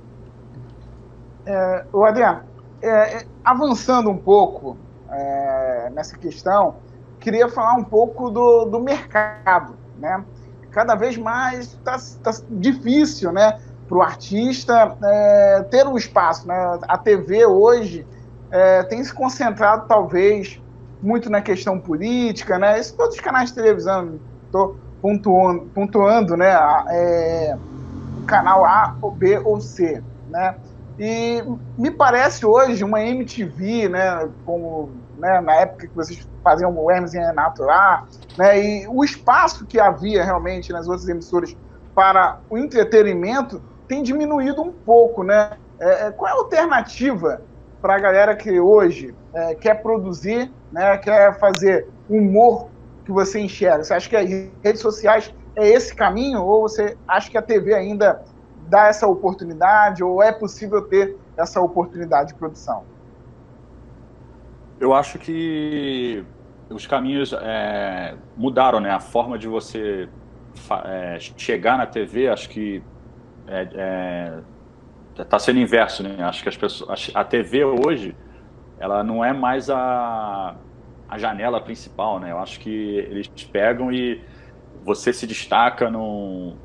É, 1.45 1.85
o 1.93 2.03
Adriano, 2.03 2.43
é, 2.81 3.17
é, 3.17 3.25
avançando 3.43 4.09
um 4.09 4.17
pouco 4.17 4.77
é, 5.09 5.89
nessa 5.93 6.17
questão, 6.17 6.77
queria 7.19 7.49
falar 7.49 7.73
um 7.73 7.83
pouco 7.83 8.29
do, 8.29 8.65
do 8.65 8.79
mercado, 8.79 9.75
né? 9.97 10.23
Cada 10.71 10.95
vez 10.95 11.17
mais 11.17 11.73
está 11.73 11.97
tá 12.23 12.31
difícil, 12.49 13.31
né, 13.31 13.59
para 13.87 13.97
o 13.97 14.01
artista 14.01 14.95
é, 15.03 15.63
ter 15.63 15.87
um 15.87 15.97
espaço, 15.97 16.47
né? 16.47 16.79
A 16.87 16.97
TV 16.97 17.45
hoje 17.45 18.05
é, 18.51 18.83
tem 18.83 19.03
se 19.03 19.13
concentrado 19.13 19.87
talvez 19.87 20.61
muito 21.01 21.29
na 21.29 21.41
questão 21.41 21.79
política, 21.79 22.59
né? 22.59 22.79
Isso 22.79 22.95
todos 22.95 23.15
os 23.15 23.21
canais 23.21 23.49
de 23.49 23.55
televisão, 23.55 24.19
estou 24.49 24.75
pontuando, 25.01 25.65
pontuando, 25.73 26.35
né? 26.35 26.51
É, 26.89 27.57
o 28.21 28.25
canal 28.25 28.65
A, 28.65 28.95
ou 29.01 29.11
B 29.11 29.39
ou 29.39 29.61
C, 29.61 30.03
né? 30.29 30.55
E 30.97 31.41
me 31.77 31.89
parece 31.91 32.45
hoje 32.45 32.83
uma 32.83 33.01
MTV, 33.01 33.87
né? 33.87 34.29
Como 34.45 34.89
né, 35.17 35.39
na 35.41 35.53
época 35.55 35.87
que 35.87 35.95
vocês 35.95 36.27
faziam 36.43 36.75
o 36.77 36.89
Hermes 36.89 37.13
e 37.13 37.19
Renato 37.19 37.63
lá, 37.63 38.07
né, 38.37 38.57
e 38.57 38.87
o 38.87 39.03
espaço 39.03 39.65
que 39.65 39.77
havia 39.77 40.23
realmente 40.23 40.71
nas 40.71 40.87
outras 40.87 41.07
emissoras 41.09 41.55
para 41.93 42.39
o 42.49 42.57
entretenimento 42.57 43.61
tem 43.87 44.01
diminuído 44.01 44.61
um 44.61 44.71
pouco, 44.71 45.23
né? 45.23 45.51
É, 45.79 46.07
é 46.07 46.11
qual 46.11 46.29
é 46.29 46.33
a 46.33 46.37
alternativa 46.37 47.41
para 47.81 47.95
a 47.95 47.99
galera 47.99 48.35
que 48.35 48.59
hoje 48.59 49.13
é, 49.33 49.55
quer 49.55 49.81
produzir, 49.81 50.51
né, 50.71 50.97
quer 50.97 51.37
fazer 51.39 51.87
humor 52.09 52.69
que 53.09 53.13
você 53.13 53.39
enxerga? 53.39 53.83
Você 53.83 53.93
acha 53.93 54.07
que 54.07 54.15
as 54.15 54.29
redes 54.63 54.81
sociais 54.81 55.33
é 55.55 55.67
esse 55.67 55.95
caminho 55.95 56.43
ou 56.43 56.61
você 56.61 56.95
acha 57.07 57.29
que 57.29 57.37
a 57.37 57.41
TV 57.41 57.73
ainda 57.73 58.23
dá 58.67 58.87
essa 58.87 59.07
oportunidade 59.07 60.03
ou 60.03 60.21
é 60.21 60.31
possível 60.31 60.83
ter 60.83 61.17
essa 61.35 61.59
oportunidade 61.59 62.29
de 62.29 62.35
produção? 62.35 62.83
Eu 64.79 64.93
acho 64.93 65.17
que 65.17 66.23
os 66.69 66.85
caminhos 66.85 67.33
é, 67.33 68.15
mudaram, 68.37 68.79
né? 68.79 68.91
A 68.91 68.99
forma 68.99 69.39
de 69.39 69.47
você 69.47 70.07
é, 70.85 71.17
chegar 71.35 71.79
na 71.79 71.87
TV, 71.87 72.29
acho 72.29 72.47
que 72.47 72.83
está 73.47 75.35
é, 75.35 75.35
é, 75.35 75.39
sendo 75.39 75.59
inverso, 75.59 76.03
né? 76.03 76.15
Acho 76.23 76.43
que 76.43 76.49
as 76.49 76.55
pessoas, 76.55 77.11
a 77.13 77.23
TV 77.23 77.65
hoje, 77.65 78.15
ela 78.77 79.03
não 79.03 79.25
é 79.25 79.33
mais 79.33 79.67
a, 79.69 80.55
a 81.09 81.17
janela 81.17 81.59
principal, 81.59 82.19
né? 82.19 82.31
Eu 82.31 82.39
acho 82.39 82.59
que 82.59 82.69
eles 82.69 83.27
pegam 83.51 83.91
e 83.91 84.21
você 84.83 85.11
se 85.11 85.25
destaca 85.25 85.89
no, 85.89 86.55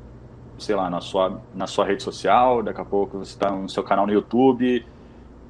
sei 0.57 0.75
lá, 0.75 0.89
na 0.89 1.01
sua, 1.01 1.41
na 1.53 1.67
sua 1.67 1.85
rede 1.85 2.03
social, 2.03 2.63
daqui 2.63 2.79
a 2.79 2.85
pouco 2.85 3.17
você 3.17 3.31
está 3.31 3.49
no 3.51 3.67
seu 3.67 3.83
canal 3.83 4.05
no 4.05 4.13
YouTube, 4.13 4.85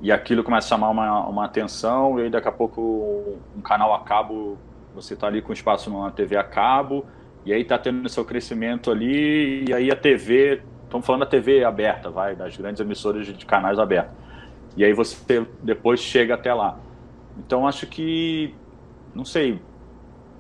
e 0.02 0.12
aquilo 0.12 0.44
começa 0.44 0.68
a 0.68 0.70
chamar 0.70 0.90
uma, 0.90 1.28
uma 1.28 1.46
atenção, 1.46 2.20
e 2.20 2.24
aí 2.24 2.30
daqui 2.30 2.48
a 2.48 2.52
pouco 2.52 3.38
um 3.56 3.62
canal 3.62 3.94
a 3.94 4.00
cabo, 4.00 4.58
você 4.94 5.14
está 5.14 5.28
ali 5.28 5.42
com 5.42 5.54
espaço 5.54 5.90
numa 5.90 6.12
TV 6.12 6.38
a 6.38 6.44
cabo, 6.44 7.06
e 7.46 7.54
aí 7.54 7.62
está 7.62 7.78
tendo 7.78 8.08
seu 8.10 8.26
crescimento 8.26 8.90
ali, 8.90 9.66
e 9.70 9.74
aí 9.74 9.92
a 9.92 9.96
TV, 9.96 10.62
estamos 10.84 11.06
falando 11.06 11.22
da 11.22 11.28
TV 11.28 11.64
aberta, 11.64 12.10
vai, 12.10 12.36
das 12.36 12.58
grandes 12.58 12.82
emissoras 12.82 13.28
de 13.28 13.46
canais 13.46 13.78
abertos. 13.78 14.16
E 14.76 14.84
aí 14.84 14.94
você 14.94 15.46
depois 15.62 16.00
chega 16.00 16.34
até 16.34 16.54
lá. 16.54 16.78
Então 17.38 17.68
acho 17.68 17.88
que, 17.88 18.54
não 19.16 19.26
sei, 19.26 19.60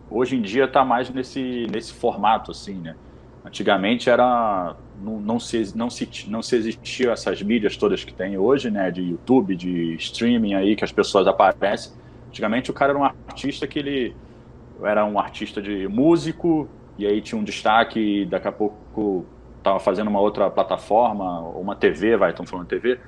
hoje 0.10 0.36
em 0.36 0.41
dia 0.41 0.65
está 0.65 0.84
mais 0.84 1.10
nesse, 1.10 1.65
nesse 1.72 1.94
formato, 1.94 2.51
assim, 2.51 2.75
né? 2.75 2.96
Antigamente 3.44 4.10
era 4.10 4.75
não, 5.00 5.20
não, 5.20 5.39
se, 5.39 5.72
não, 5.75 5.89
se, 5.89 6.10
não 6.27 6.41
se 6.41 6.55
existiam 6.55 7.13
essas 7.13 7.41
mídias 7.41 7.77
todas 7.77 8.03
que 8.03 8.13
tem 8.13 8.38
hoje, 8.38 8.72
né, 8.72 8.89
de 8.89 9.01
YouTube, 9.01 9.55
de 9.55 9.96
streaming 9.96 10.55
aí, 10.55 10.75
que 10.75 10.84
as 10.84 10.91
pessoas 10.91 11.27
aparecem. 11.27 11.94
Antigamente 12.27 12.72
o 12.72 12.74
cara 12.74 12.91
era 12.91 13.00
um 13.00 13.03
artista 13.03 13.67
que 13.67 13.79
ele 13.79 14.15
era 14.84 15.05
um 15.05 15.17
artista 15.20 15.62
de 15.62 15.88
músico, 15.88 16.67
e 16.98 17.05
aí 17.05 17.22
tinha 17.22 17.39
um 17.39 17.44
destaque, 17.44 18.00
e 18.00 18.25
daqui 18.25 18.48
a 18.48 18.51
pouco 18.51 19.25
estava 19.58 19.79
fazendo 19.79 20.08
uma 20.08 20.20
outra 20.20 20.50
plataforma, 20.50 21.41
uma 21.41 21.75
TV, 21.75 22.17
vai, 22.17 22.32
estão 22.32 22.46
falando 22.46 22.67
TV. 22.67 23.00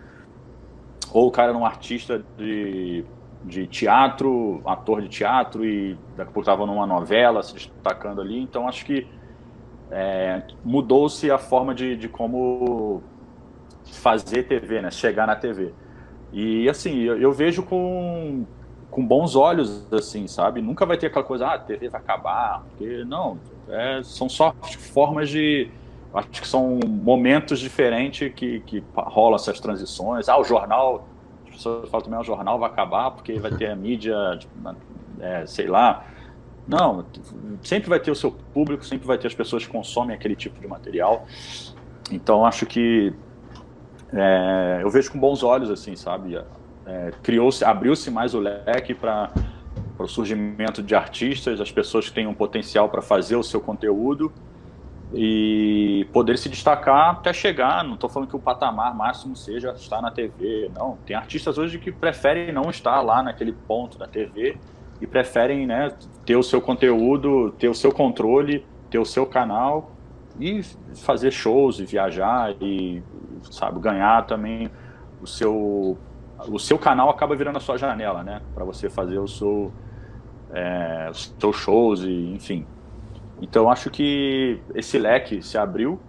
Ou 1.11 1.27
o 1.27 1.31
cara 1.31 1.49
era 1.49 1.57
um 1.57 1.65
artista 1.65 2.23
de, 2.37 3.03
de 3.43 3.67
teatro, 3.67 4.61
ator 4.65 5.01
de 5.01 5.09
teatro, 5.09 5.65
e 5.65 5.97
daqui 6.15 6.29
a 6.29 6.33
pouco 6.33 6.41
estava 6.41 6.65
numa 6.65 6.85
novela, 6.85 7.41
se 7.43 7.53
destacando 7.53 8.21
ali. 8.21 8.39
Então 8.41 8.67
acho 8.67 8.85
que 8.85 9.07
é, 9.91 10.43
mudou-se 10.63 11.29
a 11.31 11.37
forma 11.37 11.73
de, 11.73 11.95
de 11.95 12.09
como 12.09 13.01
fazer 13.91 14.43
TV, 14.43 14.81
né? 14.81 14.91
Chegar 14.91 15.27
na 15.27 15.35
TV. 15.35 15.73
E 16.31 16.67
assim, 16.67 16.99
eu, 16.99 17.17
eu, 17.19 17.31
vejo 17.31 17.63
com, 17.63 18.45
com 18.91 19.05
bons 19.05 19.35
olhos, 19.35 19.91
assim, 19.93 20.27
sabe? 20.27 20.61
Nunca 20.61 20.85
vai 20.85 20.97
ter 20.97 21.07
aquela 21.07 21.23
coisa, 21.23 21.47
ah, 21.47 21.53
a 21.53 21.59
TV 21.59 21.89
vai 21.89 22.01
acabar, 22.01 22.63
porque 22.69 23.03
não, 23.05 23.39
é, 23.69 24.01
são 24.03 24.27
só 24.27 24.53
formas 24.93 25.29
de. 25.29 25.69
Acho 26.13 26.41
que 26.41 26.47
são 26.47 26.79
momentos 26.83 27.59
diferentes 27.59 28.33
que, 28.33 28.61
que 28.61 28.83
rolam 28.95 29.35
essas 29.35 29.59
transições. 29.59 30.27
Ah, 30.27 30.37
o 30.39 30.43
jornal, 30.43 31.07
pessoas 31.57 31.89
falam 31.89 32.05
também, 32.05 32.19
o 32.19 32.23
jornal 32.23 32.57
vai 32.57 32.69
acabar 32.69 33.11
porque 33.11 33.39
vai 33.39 33.51
ter 33.51 33.69
a 33.69 33.75
mídia, 33.75 34.15
tipo, 34.39 34.53
é, 35.19 35.45
sei 35.45 35.67
lá, 35.67 36.05
não, 36.67 37.05
sempre 37.61 37.89
vai 37.89 37.99
ter 37.99 38.11
o 38.11 38.15
seu 38.15 38.31
público, 38.31 38.85
sempre 38.85 39.07
vai 39.07 39.17
ter 39.17 39.27
as 39.27 39.33
pessoas 39.33 39.65
que 39.65 39.71
consomem 39.71 40.15
aquele 40.15 40.35
tipo 40.35 40.59
de 40.59 40.67
material. 40.67 41.25
Então 42.11 42.45
acho 42.45 42.65
que 42.65 43.13
é, 44.13 44.79
eu 44.81 44.89
vejo 44.89 45.11
com 45.11 45.19
bons 45.19 45.43
olhos 45.43 45.69
assim, 45.69 45.95
sabe? 45.95 46.39
É, 46.85 47.11
Criou-se, 47.23 47.63
abriu-se 47.63 48.09
mais 48.09 48.33
o 48.33 48.39
leque 48.39 48.93
para 48.93 49.31
o 49.97 50.07
surgimento 50.07 50.81
de 50.81 50.95
artistas, 50.95 51.59
as 51.59 51.71
pessoas 51.71 52.07
que 52.07 52.15
têm 52.15 52.27
um 52.27 52.33
potencial 52.33 52.89
para 52.89 53.01
fazer 53.01 53.35
o 53.35 53.43
seu 53.43 53.59
conteúdo 53.59 54.31
e 55.13 56.07
poder 56.11 56.37
se 56.37 56.49
destacar 56.49 57.11
até 57.11 57.31
chegar. 57.31 57.83
Não 57.83 57.93
estou 57.93 58.09
falando 58.09 58.29
que 58.29 58.35
o 58.35 58.39
patamar 58.39 58.95
máximo 58.95 59.35
seja 59.35 59.71
estar 59.71 60.01
na 60.01 60.11
TV, 60.11 60.69
não. 60.75 60.97
Tem 61.05 61.15
artistas 61.15 61.57
hoje 61.57 61.79
que 61.79 61.91
preferem 61.91 62.51
não 62.51 62.69
estar 62.69 63.01
lá 63.01 63.23
naquele 63.23 63.53
ponto 63.53 63.97
da 63.97 64.07
TV 64.07 64.57
e 64.99 65.07
preferem 65.07 65.65
né, 65.65 65.93
ter 66.25 66.35
o 66.35 66.43
seu 66.43 66.59
conteúdo, 66.59 67.51
ter 67.51 67.69
o 67.69 67.73
seu 67.73 67.91
controle, 67.91 68.65
ter 68.89 68.99
o 68.99 69.05
seu 69.05 69.25
canal 69.25 69.91
e 70.39 70.61
fazer 70.95 71.31
shows 71.31 71.79
e 71.79 71.85
viajar 71.85 72.55
e 72.61 73.01
sabe 73.49 73.79
ganhar 73.79 74.25
também 74.25 74.69
o 75.21 75.27
seu 75.27 75.97
o 76.47 76.59
seu 76.59 76.77
canal 76.77 77.09
acaba 77.09 77.35
virando 77.35 77.57
a 77.57 77.59
sua 77.59 77.77
janela, 77.77 78.23
né, 78.23 78.41
para 78.53 78.63
você 78.63 78.89
fazer 78.89 79.17
o 79.17 79.27
seu 79.27 79.71
é, 80.53 81.09
os 81.09 81.33
seus 81.39 81.55
shows 81.55 82.01
e 82.03 82.33
enfim 82.33 82.65
então 83.41 83.69
acho 83.69 83.89
que 83.89 84.59
esse 84.73 84.97
leque 84.97 85.41
se 85.41 85.57
abriu. 85.57 85.99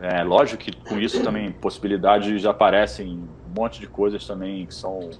É 0.00 0.22
lógico 0.22 0.62
que 0.62 0.76
com 0.76 0.98
isso 0.98 1.22
também 1.22 1.50
possibilidades 1.50 2.44
aparecem 2.44 3.18
um 3.18 3.58
monte 3.58 3.80
de 3.80 3.86
coisas 3.86 4.26
também 4.26 4.66
que 4.66 4.74
são 4.74 5.10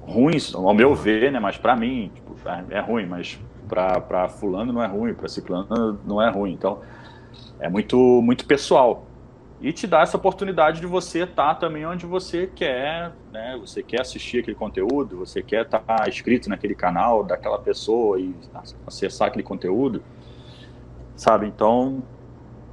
ruins, 0.00 0.54
ao 0.54 0.74
meu 0.74 0.94
ver, 0.94 1.30
né? 1.30 1.38
Mas 1.38 1.56
para 1.56 1.76
mim 1.76 2.10
tipo, 2.14 2.36
é, 2.48 2.78
é 2.78 2.80
ruim, 2.80 3.06
mas 3.06 3.38
para 3.68 4.28
fulano 4.28 4.72
não 4.72 4.82
é 4.82 4.86
ruim, 4.86 5.14
para 5.14 5.28
ciclano 5.28 6.00
não 6.04 6.20
é 6.20 6.30
ruim. 6.30 6.52
Então 6.52 6.80
é 7.60 7.68
muito 7.68 7.96
muito 7.96 8.44
pessoal 8.44 9.06
e 9.60 9.72
te 9.72 9.86
dá 9.88 10.02
essa 10.02 10.16
oportunidade 10.16 10.80
de 10.80 10.86
você 10.86 11.24
estar 11.24 11.48
tá 11.48 11.54
também 11.54 11.84
onde 11.84 12.06
você 12.06 12.46
quer, 12.46 13.12
né? 13.32 13.56
Você 13.60 13.82
quer 13.82 14.00
assistir 14.00 14.38
aquele 14.38 14.56
conteúdo, 14.56 15.16
você 15.16 15.42
quer 15.42 15.62
estar 15.62 15.80
tá 15.80 16.08
inscrito 16.08 16.48
naquele 16.48 16.74
canal 16.74 17.24
daquela 17.24 17.58
pessoa 17.58 18.20
e 18.20 18.34
acessar 18.86 19.28
aquele 19.28 19.42
conteúdo 19.42 20.02
sabe? 21.18 21.46
Então, 21.46 22.02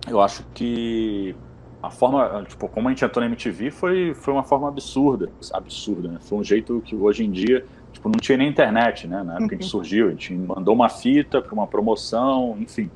eu 0.07 0.21
acho 0.21 0.45
que 0.53 1.35
a 1.81 1.89
forma, 1.89 2.45
tipo, 2.47 2.69
como 2.69 2.87
a 2.87 2.91
gente 2.91 3.03
entrou 3.03 3.21
na 3.21 3.27
MTV 3.27 3.71
foi, 3.71 4.13
foi 4.13 4.33
uma 4.33 4.43
forma 4.43 4.69
absurda, 4.69 5.29
absurda, 5.51 6.07
né? 6.07 6.17
Foi 6.21 6.37
um 6.37 6.43
jeito 6.43 6.81
que 6.85 6.95
hoje 6.95 7.25
em 7.25 7.31
dia, 7.31 7.65
tipo, 7.91 8.07
não 8.07 8.19
tinha 8.19 8.37
nem 8.37 8.47
internet, 8.47 9.07
né? 9.07 9.23
Na 9.23 9.33
época 9.33 9.41
uhum. 9.41 9.47
que 9.49 9.55
a 9.55 9.57
gente 9.57 9.69
surgiu, 9.69 10.07
a 10.07 10.11
gente 10.11 10.33
mandou 10.33 10.75
uma 10.75 10.87
fita 10.89 11.41
para 11.41 11.53
uma 11.53 11.67
promoção, 11.67 12.55
enfim. 12.59 12.89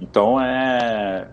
Então, 0.00 0.40
é... 0.40 1.28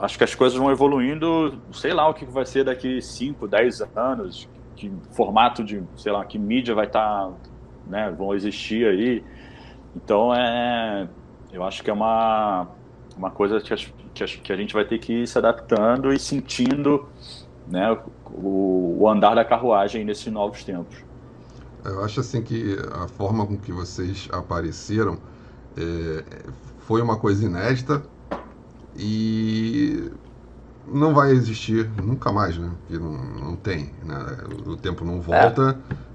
Acho 0.00 0.18
que 0.18 0.24
as 0.24 0.34
coisas 0.34 0.58
vão 0.58 0.72
evoluindo, 0.72 1.56
sei 1.72 1.94
lá 1.94 2.08
o 2.08 2.14
que 2.14 2.24
vai 2.24 2.44
ser 2.44 2.64
daqui 2.64 3.00
5, 3.00 3.46
10 3.46 3.82
anos, 3.94 4.48
que 4.74 4.90
formato 5.12 5.62
de, 5.62 5.80
sei 5.96 6.10
lá, 6.10 6.24
que 6.24 6.36
mídia 6.36 6.74
vai 6.74 6.86
estar, 6.86 7.28
tá, 7.28 7.32
né, 7.86 8.10
vão 8.10 8.34
existir 8.34 8.84
aí. 8.84 9.24
Então, 9.94 10.34
é 10.34 11.08
eu 11.54 11.62
acho 11.62 11.82
que 11.82 11.88
é 11.88 11.92
uma, 11.92 12.66
uma 13.16 13.30
coisa 13.30 13.60
que, 13.60 13.74
que, 14.12 14.52
a 14.52 14.56
gente 14.56 14.74
vai 14.74 14.84
ter 14.84 14.98
que 14.98 15.22
ir 15.22 15.28
se 15.28 15.38
adaptando 15.38 16.12
e 16.12 16.18
sentindo 16.18 17.08
né, 17.68 17.96
o, 18.26 18.96
o 19.00 19.08
andar 19.08 19.36
da 19.36 19.44
carruagem 19.44 20.04
nesses 20.04 20.26
novos 20.26 20.64
tempos. 20.64 20.96
Eu 21.84 22.04
acho 22.04 22.20
assim 22.20 22.42
que 22.42 22.76
a 22.92 23.06
forma 23.06 23.46
com 23.46 23.56
que 23.56 23.70
vocês 23.70 24.28
apareceram 24.32 25.18
é, 25.76 26.24
foi 26.80 27.00
uma 27.00 27.18
coisa 27.18 27.44
inédita 27.44 28.02
e 28.96 30.10
não 30.88 31.14
vai 31.14 31.30
existir 31.30 31.88
nunca 32.02 32.32
mais, 32.32 32.58
né? 32.58 32.70
Porque 32.80 33.02
não, 33.02 33.12
não 33.12 33.56
tem, 33.56 33.92
né? 34.02 34.38
O 34.66 34.76
tempo 34.76 35.04
não 35.04 35.20
volta. 35.20 35.78
É. 35.90 36.13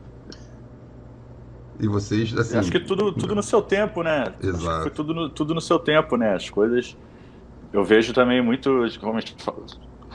E 1.79 1.87
vocês, 1.87 2.35
assim... 2.37 2.57
Acho 2.57 2.71
que 2.71 2.79
tudo, 2.79 3.11
tudo 3.13 3.33
no 3.35 3.43
seu 3.43 3.61
tempo, 3.61 4.03
né? 4.03 4.33
Exato. 4.41 4.81
foi 4.81 4.91
tudo 4.91 5.13
no, 5.13 5.29
tudo 5.29 5.55
no 5.55 5.61
seu 5.61 5.79
tempo, 5.79 6.17
né? 6.17 6.35
As 6.35 6.49
coisas... 6.49 6.97
Eu 7.71 7.83
vejo 7.83 8.13
também 8.13 8.41
muito, 8.41 8.69
como, 8.99 9.19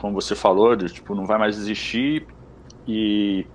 como 0.00 0.20
você 0.20 0.34
falou, 0.34 0.74
de, 0.74 0.92
tipo, 0.92 1.14
não 1.14 1.24
vai 1.24 1.38
mais 1.38 1.56
existir 1.56 2.26
e, 2.86 3.46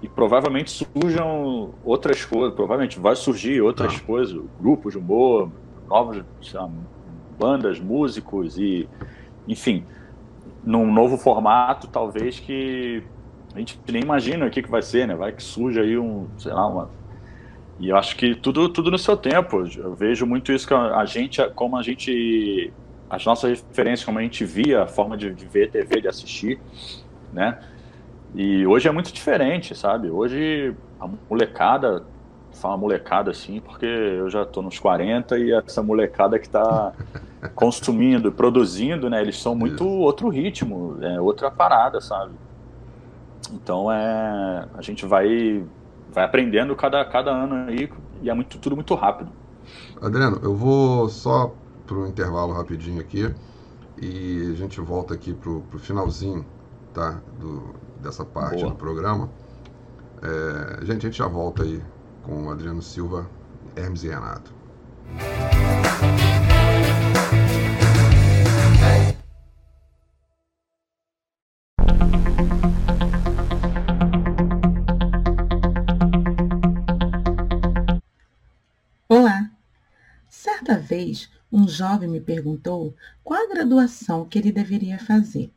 e 0.00 0.08
provavelmente 0.08 0.70
surjam 0.70 1.74
outras 1.84 2.24
coisas, 2.24 2.54
provavelmente 2.54 3.00
vai 3.00 3.16
surgir 3.16 3.60
outras 3.60 3.96
ah. 3.96 4.06
coisas, 4.06 4.40
grupos 4.60 4.92
de 4.92 4.98
humor, 4.98 5.50
novos, 5.88 6.22
lá, 6.52 6.70
bandas, 7.38 7.80
músicos 7.80 8.58
e, 8.58 8.88
enfim, 9.46 9.84
num 10.62 10.92
novo 10.92 11.16
formato, 11.16 11.88
talvez 11.88 12.38
que 12.38 13.02
a 13.54 13.58
gente 13.58 13.80
nem 13.90 14.02
imagina 14.02 14.46
o 14.46 14.50
que, 14.50 14.62
que 14.62 14.70
vai 14.70 14.82
ser, 14.82 15.08
né? 15.08 15.14
Vai 15.14 15.32
que 15.32 15.42
surja 15.42 15.82
aí 15.82 15.98
um, 15.98 16.28
sei 16.38 16.52
lá, 16.52 16.66
uma 16.66 16.90
e 17.78 17.90
eu 17.90 17.96
acho 17.96 18.16
que 18.16 18.34
tudo, 18.34 18.68
tudo 18.68 18.90
no 18.90 18.98
seu 18.98 19.16
tempo. 19.16 19.64
Eu 19.76 19.94
vejo 19.94 20.26
muito 20.26 20.52
isso 20.52 20.66
que 20.66 20.74
a 20.74 21.04
gente, 21.04 21.42
como 21.50 21.76
a 21.76 21.82
gente, 21.82 22.72
as 23.08 23.24
nossas 23.24 23.62
referências, 23.62 24.04
como 24.04 24.18
a 24.18 24.22
gente 24.22 24.44
via, 24.44 24.82
a 24.82 24.86
forma 24.86 25.16
de, 25.16 25.32
de 25.32 25.46
ver 25.46 25.70
TV, 25.70 26.00
de 26.00 26.08
assistir, 26.08 26.60
né? 27.32 27.58
E 28.34 28.66
hoje 28.66 28.88
é 28.88 28.90
muito 28.90 29.12
diferente, 29.12 29.74
sabe? 29.76 30.10
Hoje 30.10 30.74
a 31.00 31.08
molecada, 31.30 32.04
fala 32.52 32.76
molecada 32.76 33.30
assim, 33.30 33.60
porque 33.60 33.86
eu 33.86 34.28
já 34.28 34.44
tô 34.44 34.60
nos 34.60 34.78
40 34.78 35.38
e 35.38 35.52
essa 35.52 35.80
molecada 35.80 36.36
que 36.38 36.48
tá 36.48 36.92
consumindo, 37.54 38.32
produzindo, 38.32 39.08
né? 39.08 39.20
Eles 39.20 39.40
são 39.40 39.54
muito 39.54 39.86
outro 39.86 40.28
ritmo, 40.28 40.98
é 41.00 41.20
outra 41.20 41.48
parada, 41.48 42.00
sabe? 42.00 42.32
Então 43.52 43.90
é, 43.90 44.66
a 44.74 44.82
gente 44.82 45.06
vai 45.06 45.64
vai 46.18 46.24
aprendendo 46.24 46.74
cada, 46.74 47.04
cada 47.04 47.30
ano 47.30 47.68
aí 47.68 47.88
e 48.20 48.28
é 48.28 48.34
muito, 48.34 48.58
tudo 48.58 48.74
muito 48.74 48.92
rápido. 48.96 49.30
Adriano, 50.02 50.40
eu 50.42 50.52
vou 50.52 51.08
só 51.08 51.54
para 51.86 51.96
o 51.96 52.08
intervalo 52.08 52.52
rapidinho 52.52 53.00
aqui 53.00 53.32
e 53.96 54.50
a 54.52 54.56
gente 54.56 54.80
volta 54.80 55.14
aqui 55.14 55.32
para 55.32 55.50
o 55.50 55.78
finalzinho 55.78 56.44
tá, 56.92 57.20
do, 57.38 57.72
dessa 58.02 58.24
parte 58.24 58.62
Boa. 58.62 58.70
do 58.70 58.76
programa. 58.76 59.30
É, 60.20 60.84
gente, 60.84 61.06
a 61.06 61.08
gente 61.08 61.18
já 61.18 61.28
volta 61.28 61.62
aí 61.62 61.80
com 62.24 62.46
o 62.46 62.50
Adriano 62.50 62.82
Silva, 62.82 63.30
Hermes 63.76 64.02
e 64.02 64.08
Renato. 64.08 64.52
Vez, 80.98 81.30
um 81.50 81.68
jovem 81.68 82.08
me 82.08 82.20
perguntou 82.20 82.92
qual 83.22 83.40
a 83.40 83.48
graduação 83.48 84.24
que 84.24 84.36
ele 84.36 84.50
deveria 84.50 84.98
fazer. 84.98 85.52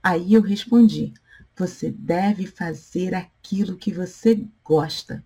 Aí 0.00 0.34
eu 0.34 0.40
respondi: 0.40 1.12
você 1.56 1.90
deve 1.90 2.46
fazer 2.46 3.12
aquilo 3.12 3.76
que 3.76 3.92
você 3.92 4.46
gosta. 4.62 5.24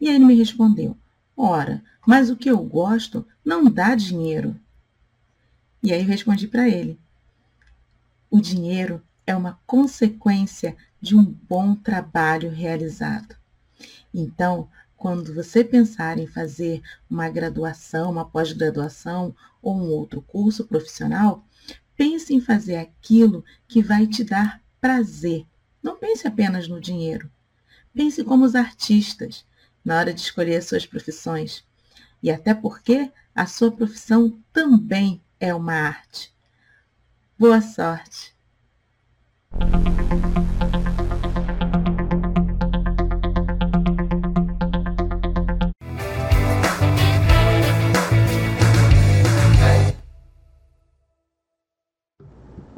E 0.00 0.08
ele 0.08 0.24
me 0.24 0.34
respondeu: 0.34 0.96
ora, 1.36 1.84
mas 2.06 2.30
o 2.30 2.36
que 2.36 2.50
eu 2.50 2.58
gosto 2.64 3.26
não 3.44 3.70
dá 3.70 3.94
dinheiro. 3.94 4.58
E 5.82 5.92
aí 5.92 6.00
eu 6.00 6.08
respondi 6.08 6.48
para 6.48 6.66
ele: 6.66 6.98
o 8.30 8.40
dinheiro 8.40 9.02
é 9.26 9.36
uma 9.36 9.60
consequência 9.66 10.74
de 11.02 11.14
um 11.14 11.22
bom 11.22 11.74
trabalho 11.74 12.50
realizado. 12.50 13.36
Então, 14.12 14.70
quando 14.96 15.34
você 15.34 15.62
pensar 15.62 16.18
em 16.18 16.26
fazer 16.26 16.82
uma 17.08 17.28
graduação, 17.28 18.10
uma 18.10 18.24
pós-graduação 18.24 19.34
ou 19.60 19.76
um 19.76 19.90
outro 19.90 20.22
curso 20.22 20.64
profissional, 20.66 21.44
pense 21.96 22.34
em 22.34 22.40
fazer 22.40 22.76
aquilo 22.76 23.44
que 23.66 23.82
vai 23.82 24.06
te 24.06 24.24
dar 24.24 24.62
prazer. 24.80 25.46
Não 25.82 25.96
pense 25.96 26.26
apenas 26.26 26.68
no 26.68 26.80
dinheiro. 26.80 27.30
Pense 27.92 28.24
como 28.24 28.44
os 28.44 28.54
artistas 28.54 29.46
na 29.84 29.98
hora 29.98 30.14
de 30.14 30.20
escolher 30.20 30.56
as 30.56 30.66
suas 30.66 30.86
profissões. 30.86 31.64
E 32.22 32.30
até 32.30 32.54
porque 32.54 33.12
a 33.34 33.46
sua 33.46 33.70
profissão 33.70 34.40
também 34.52 35.22
é 35.38 35.54
uma 35.54 35.74
arte. 35.74 36.34
Boa 37.38 37.60
sorte! 37.60 38.34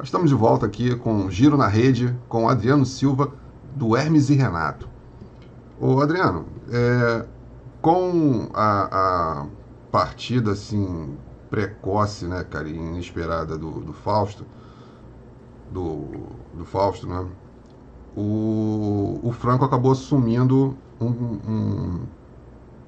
Estamos 0.07 0.29
de 0.29 0.35
volta 0.35 0.65
aqui 0.65 0.95
com 0.95 1.29
Giro 1.29 1.57
na 1.57 1.67
Rede, 1.67 2.17
com 2.29 2.47
Adriano 2.47 2.85
Silva, 2.85 3.33
do 3.75 3.93
Hermes 3.93 4.29
e 4.29 4.35
Renato. 4.35 4.87
Ô 5.81 5.99
Adriano, 5.99 6.45
é, 6.71 7.25
com 7.81 8.47
a, 8.53 9.41
a, 9.41 9.45
partida 9.91 10.53
assim 10.53 11.17
precoce, 11.49 12.25
né, 12.25 12.45
cara, 12.45 12.69
inesperada 12.69 13.57
do, 13.57 13.81
do 13.81 13.91
Fausto, 13.91 14.45
do, 15.73 16.05
do 16.53 16.63
Fausto, 16.63 17.05
né, 17.05 17.27
o, 18.15 19.19
o 19.21 19.33
Franco 19.33 19.65
acabou 19.65 19.91
assumindo 19.91 20.77
um, 21.01 21.07
um, 21.09 21.99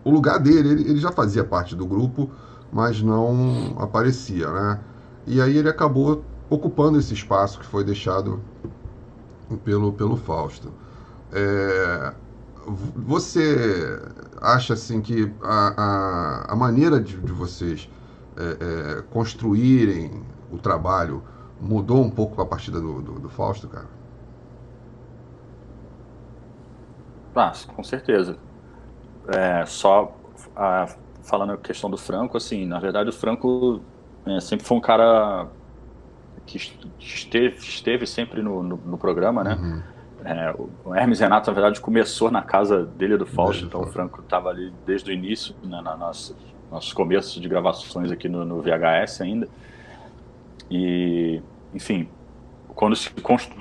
o 0.06 0.10
lugar 0.10 0.40
dele, 0.40 0.70
ele, 0.70 0.90
ele 0.90 1.00
já 1.00 1.12
fazia 1.12 1.44
parte 1.44 1.76
do 1.76 1.86
grupo, 1.86 2.32
mas 2.72 3.02
não 3.02 3.76
aparecia, 3.78 4.50
né? 4.50 4.80
E 5.28 5.42
aí 5.42 5.58
ele 5.58 5.68
acabou 5.70 6.24
ocupando 6.50 6.98
esse 6.98 7.14
espaço 7.14 7.60
que 7.60 7.66
foi 7.66 7.84
deixado 7.84 8.42
pelo, 9.64 9.94
pelo 9.94 10.18
Fausto. 10.18 10.72
É, 11.32 12.14
você 12.96 14.00
acha 14.42 14.74
assim 14.74 15.02
que 15.02 15.32
a, 15.44 15.74
a, 16.48 16.54
a 16.54 16.56
maneira 16.56 17.00
de, 17.00 17.18
de 17.18 17.32
vocês 17.32 17.90
é, 18.38 18.98
é, 19.00 19.02
construírem 19.12 20.24
o 20.52 20.58
trabalho 20.58 21.24
mudou 21.62 22.02
um 22.02 22.10
pouco 22.10 22.42
a 22.42 22.46
partida 22.46 22.80
do, 22.80 23.02
do, 23.02 23.20
do 23.20 23.30
Fausto, 23.30 23.68
cara? 23.68 23.88
Ah, 27.36 27.52
com 27.76 27.84
certeza. 27.84 28.38
É, 29.28 29.66
só 29.66 30.16
a, 30.56 30.88
falando 31.22 31.54
a 31.54 31.58
questão 31.58 31.90
do 31.90 31.98
Franco, 31.98 32.38
assim, 32.38 32.66
na 32.66 32.80
verdade 32.80 33.10
o 33.10 33.14
Franco 33.14 33.82
é, 34.26 34.40
sempre 34.40 34.66
foi 34.66 34.78
um 34.78 34.82
cara 34.82 35.48
que 36.50 36.58
esteve, 37.00 37.58
esteve 37.58 38.08
sempre 38.08 38.42
no, 38.42 38.64
no, 38.64 38.78
no 38.78 38.98
programa, 38.98 39.44
né? 39.44 39.56
Uhum. 39.56 39.82
É, 40.26 40.54
o 40.84 40.94
Hermes 40.94 41.20
Renato, 41.20 41.50
na 41.50 41.54
verdade, 41.54 41.80
começou 41.80 42.30
na 42.30 42.42
casa 42.42 42.84
dele 42.84 43.16
do 43.16 43.26
Fausto, 43.26 43.66
então 43.66 43.82
o 43.82 43.88
Franco 43.88 44.20
estava 44.22 44.50
ali 44.50 44.74
desde 44.86 45.12
o 45.12 45.14
início, 45.14 45.56
né, 45.64 45.80
na 45.82 45.96
nossa, 45.96 46.36
nossos 46.70 46.92
começos 46.92 47.42
de 47.42 47.48
gravações 47.48 48.12
aqui 48.12 48.28
no, 48.28 48.44
no 48.44 48.62
VHS 48.62 49.22
ainda. 49.22 49.48
E, 50.70 51.42
enfim, 51.74 52.10
quando 52.76 52.96
se, 52.96 53.10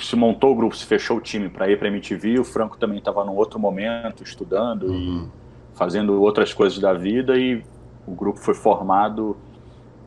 se, 0.01 0.17
montou 0.17 0.53
o 0.53 0.57
grupo, 0.57 0.77
se 0.77 0.85
fechou 0.85 1.19
o 1.19 1.21
time 1.21 1.49
para 1.49 1.71
ir 1.71 1.79
para 1.79 1.89
a 1.89 1.91
MTV, 1.91 2.41
o 2.41 2.45
Franco 2.45 2.77
também 2.77 2.99
estava 2.99 3.25
num 3.25 3.37
outro 3.37 3.61
momento, 3.61 4.25
estudando 4.25 4.89
uhum. 4.89 5.29
e 5.75 5.79
fazendo 5.79 6.21
outras 6.21 6.53
coisas 6.53 6.79
da 6.79 6.93
vida, 6.93 7.39
e 7.39 7.63
o 8.05 8.13
grupo 8.13 8.41
foi 8.41 8.55
formado 8.55 9.37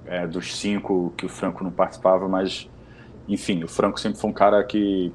é, 0.05 0.27
dos 0.27 0.55
cinco 0.55 1.13
que 1.17 1.25
o 1.25 1.29
Franco 1.29 1.63
não 1.63 1.71
participava, 1.71 2.27
mas, 2.27 2.69
enfim, 3.27 3.63
o 3.63 3.67
Franco 3.67 3.99
sempre 3.99 4.19
foi 4.19 4.29
um 4.29 4.33
cara 4.33 4.63
que 4.63 5.11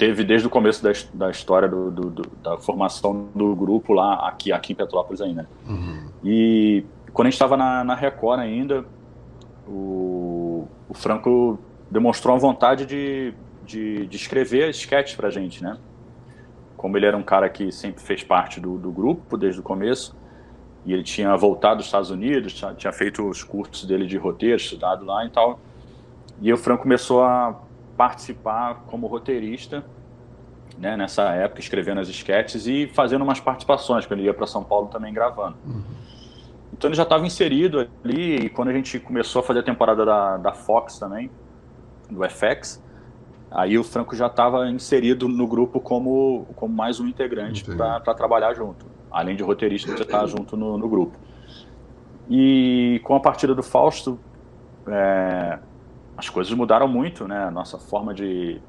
teve 0.00 0.24
desde 0.24 0.46
o 0.46 0.50
começo 0.50 0.82
da, 0.82 0.92
da 1.12 1.30
história 1.30 1.68
do, 1.68 1.90
do, 1.90 2.10
do, 2.10 2.22
da 2.42 2.56
formação 2.56 3.28
do 3.34 3.54
grupo 3.54 3.92
lá 3.92 4.26
aqui, 4.26 4.50
aqui 4.50 4.72
em 4.72 4.76
Petrópolis 4.76 5.20
ainda. 5.20 5.46
Uhum. 5.68 6.08
E 6.24 6.84
quando 7.12 7.26
a 7.26 7.30
gente 7.30 7.34
estava 7.34 7.54
na, 7.56 7.84
na, 7.84 7.94
Record 7.94 8.40
ainda, 8.40 8.84
o, 9.68 10.66
o, 10.88 10.94
Franco 10.94 11.58
demonstrou 11.90 12.34
uma 12.34 12.40
vontade 12.40 12.86
de, 12.86 13.34
de, 13.66 14.06
de 14.06 14.16
escrever 14.16 14.70
sketches 14.70 15.16
pra 15.16 15.28
gente, 15.28 15.62
né? 15.62 15.76
Como 16.78 16.96
ele 16.96 17.04
era 17.04 17.16
um 17.16 17.22
cara 17.22 17.50
que 17.50 17.70
sempre 17.70 18.02
fez 18.02 18.24
parte 18.24 18.58
do, 18.58 18.78
do 18.78 18.90
grupo 18.90 19.36
desde 19.36 19.60
o 19.60 19.62
começo, 19.62 20.16
e 20.84 20.92
ele 20.92 21.02
tinha 21.02 21.36
voltado 21.36 21.76
dos 21.76 21.86
Estados 21.86 22.10
Unidos, 22.10 22.60
tinha 22.76 22.92
feito 22.92 23.28
os 23.28 23.42
cursos 23.42 23.84
dele 23.84 24.06
de 24.06 24.16
roteiro, 24.16 24.56
estudado 24.56 25.04
lá 25.04 25.24
e 25.24 25.30
tal. 25.30 25.60
E 26.40 26.52
o 26.52 26.56
Franco 26.56 26.84
começou 26.84 27.22
a 27.22 27.60
participar 27.96 28.84
como 28.86 29.06
roteirista 29.06 29.84
né, 30.78 30.96
nessa 30.96 31.24
época, 31.34 31.60
escrevendo 31.60 32.00
as 32.00 32.08
sketches 32.08 32.66
e 32.66 32.86
fazendo 32.86 33.22
umas 33.22 33.38
participações, 33.38 34.06
quando 34.06 34.20
ele 34.20 34.28
ia 34.28 34.34
para 34.34 34.46
São 34.46 34.64
Paulo 34.64 34.88
também 34.88 35.12
gravando. 35.12 35.56
Uhum. 35.66 35.82
Então 36.72 36.88
ele 36.88 36.96
já 36.96 37.02
estava 37.02 37.26
inserido 37.26 37.86
ali, 38.02 38.36
e 38.36 38.48
quando 38.48 38.68
a 38.68 38.72
gente 38.72 38.98
começou 38.98 39.40
a 39.40 39.42
fazer 39.42 39.60
a 39.60 39.62
temporada 39.62 40.04
da, 40.04 40.38
da 40.38 40.52
Fox 40.52 40.98
também, 40.98 41.30
do 42.08 42.22
FX, 42.28 42.82
aí 43.50 43.76
o 43.76 43.84
Franco 43.84 44.16
já 44.16 44.28
estava 44.28 44.68
inserido 44.70 45.28
no 45.28 45.46
grupo 45.46 45.80
como, 45.80 46.46
como 46.56 46.74
mais 46.74 46.98
um 46.98 47.06
integrante 47.06 47.64
para 47.64 48.14
trabalhar 48.14 48.54
junto, 48.54 48.86
além 49.10 49.36
de 49.36 49.42
roteirista 49.42 49.96
já 49.96 50.04
estar 50.04 50.26
junto 50.26 50.56
no, 50.56 50.78
no, 50.78 50.88
grupo. 50.88 51.16
E 52.28 53.00
com 53.04 53.14
a 53.14 53.20
partida 53.20 53.54
do 53.54 53.62
Fausto, 53.62 54.18
é, 54.86 55.58
as 56.16 56.28
coisas 56.28 56.52
mudaram 56.52 56.86
muito, 56.86 57.26
né? 57.26 57.44
A 57.44 57.50
nossa 57.50 57.78
forma 57.78 58.14
de, 58.14 58.60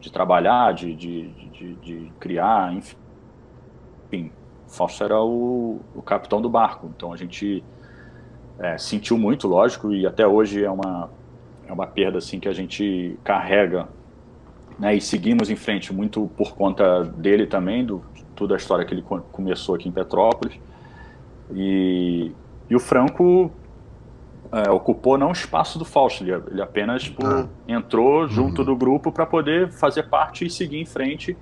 de 0.00 0.10
trabalhar, 0.10 0.72
de, 0.72 0.94
de, 0.94 1.28
de, 1.28 1.74
de 1.74 2.12
criar, 2.18 2.72
enfim. 2.72 2.96
enfim. 4.06 4.32
Fausto 4.66 5.02
era 5.02 5.20
o, 5.20 5.80
o 5.94 6.00
capitão 6.00 6.40
do 6.40 6.48
barco, 6.48 6.90
então 6.94 7.12
a 7.12 7.16
gente 7.16 7.64
é, 8.58 8.78
sentiu 8.78 9.18
muito, 9.18 9.48
lógico, 9.48 9.92
e 9.92 10.06
até 10.06 10.26
hoje 10.26 10.62
é 10.64 10.70
uma, 10.70 11.10
é 11.66 11.72
uma 11.72 11.86
perda 11.86 12.18
assim 12.18 12.38
que 12.38 12.48
a 12.48 12.52
gente 12.52 13.18
carrega 13.24 13.88
né, 14.80 14.94
e 14.94 15.00
seguimos 15.00 15.50
em 15.50 15.56
frente 15.56 15.92
muito 15.92 16.30
por 16.36 16.54
conta 16.54 17.04
dele 17.04 17.46
também, 17.46 17.84
do 17.84 18.02
toda 18.40 18.54
a 18.54 18.56
história 18.56 18.86
que 18.86 18.94
ele 18.94 19.04
começou 19.30 19.74
aqui 19.74 19.86
em 19.86 19.92
Petrópolis. 19.92 20.58
E, 21.52 22.32
e 22.70 22.74
o 22.74 22.80
Franco 22.80 23.52
é, 24.50 24.70
ocupou 24.70 25.18
não 25.18 25.28
o 25.28 25.32
espaço 25.32 25.78
do 25.78 25.84
Fausto, 25.84 26.24
ele, 26.24 26.32
ele 26.50 26.62
apenas 26.62 27.02
tipo, 27.02 27.24
ah. 27.26 27.46
entrou 27.68 28.26
junto 28.26 28.60
uhum. 28.60 28.66
do 28.66 28.76
grupo 28.76 29.12
para 29.12 29.26
poder 29.26 29.70
fazer 29.70 30.04
parte 30.04 30.46
e 30.46 30.50
seguir 30.50 30.78
em 30.78 30.86
frente, 30.86 31.36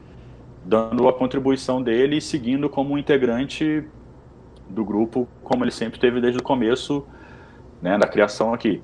dando 0.65 1.07
a 1.07 1.13
contribuição 1.13 1.81
dele 1.81 2.17
e 2.17 2.21
seguindo 2.21 2.69
como 2.69 2.99
integrante 2.99 3.85
do 4.69 4.85
grupo, 4.85 5.29
como 5.45 5.63
ele 5.63 5.71
sempre 5.71 6.01
teve 6.01 6.21
desde 6.21 6.41
o 6.41 6.43
começo 6.43 7.07
né, 7.81 7.97
da 7.97 8.09
criação 8.09 8.53
aqui. 8.53 8.83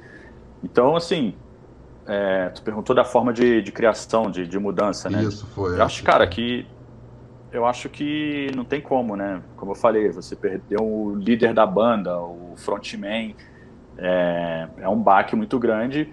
Então, 0.62 0.94
assim, 0.94 1.34
é, 2.06 2.48
tu 2.50 2.62
perguntou 2.62 2.94
da 2.94 3.04
forma 3.04 3.32
de, 3.32 3.60
de 3.60 3.72
criação, 3.72 4.30
de, 4.30 4.46
de 4.46 4.58
mudança, 4.58 5.10
né? 5.10 5.24
Isso, 5.24 5.44
foi. 5.48 5.76
Eu 5.76 5.82
acho, 5.82 6.02
cara, 6.04 6.24
que 6.28 6.64
eu 7.54 7.64
acho 7.64 7.88
que 7.88 8.50
não 8.56 8.64
tem 8.64 8.80
como, 8.80 9.14
né? 9.14 9.40
Como 9.56 9.70
eu 9.70 9.76
falei, 9.76 10.10
você 10.10 10.34
perdeu 10.34 10.80
o 10.82 11.14
líder 11.14 11.54
da 11.54 11.64
banda, 11.64 12.18
o 12.20 12.54
frontman, 12.56 13.36
é, 13.96 14.68
é 14.78 14.88
um 14.88 15.00
baque 15.00 15.36
muito 15.36 15.56
grande 15.56 16.12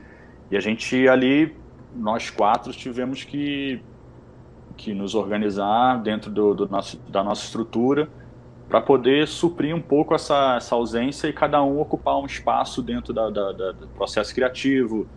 e 0.51 0.55
a 0.55 0.59
gente 0.59 1.07
ali, 1.07 1.57
nós 1.95 2.29
quatro, 2.29 2.71
tivemos 2.71 3.23
que, 3.23 3.81
que 4.77 4.93
nos 4.93 5.15
organizar 5.15 5.99
dentro 6.03 6.29
do, 6.29 6.53
do 6.53 6.69
nosso, 6.69 6.99
da 7.09 7.23
nossa 7.23 7.43
estrutura 7.43 8.07
para 8.69 8.79
poder 8.79 9.27
suprir 9.27 9.75
um 9.75 9.81
pouco 9.81 10.13
essa, 10.13 10.57
essa 10.57 10.75
ausência 10.75 11.27
e 11.27 11.33
cada 11.33 11.63
um 11.63 11.81
ocupar 11.81 12.19
um 12.19 12.25
espaço 12.27 12.83
dentro 12.83 13.13
da, 13.13 13.31
da, 13.31 13.51
da, 13.51 13.71
do 13.71 13.87
processo 13.87 14.33
criativo, 14.35 15.07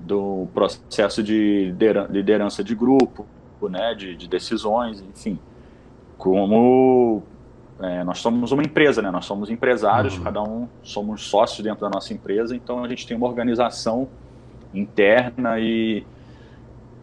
do 0.00 0.48
processo 0.54 1.22
de 1.22 1.74
liderança 2.08 2.64
de 2.64 2.74
grupo, 2.74 3.26
né, 3.68 3.94
de, 3.94 4.16
de 4.16 4.26
decisões, 4.26 5.02
enfim. 5.02 5.38
Como 6.16 7.22
é, 7.80 8.04
nós 8.04 8.18
somos 8.18 8.52
uma 8.52 8.62
empresa, 8.62 9.02
né? 9.02 9.10
Nós 9.10 9.24
somos 9.24 9.50
empresários, 9.50 10.16
uhum. 10.16 10.24
cada 10.24 10.42
um 10.42 10.68
somos 10.82 11.26
sócios 11.26 11.62
dentro 11.62 11.80
da 11.80 11.90
nossa 11.90 12.12
empresa, 12.12 12.54
então 12.54 12.84
a 12.84 12.88
gente 12.88 13.06
tem 13.06 13.16
uma 13.16 13.26
organização 13.26 14.08
interna 14.72 15.58
e 15.58 16.04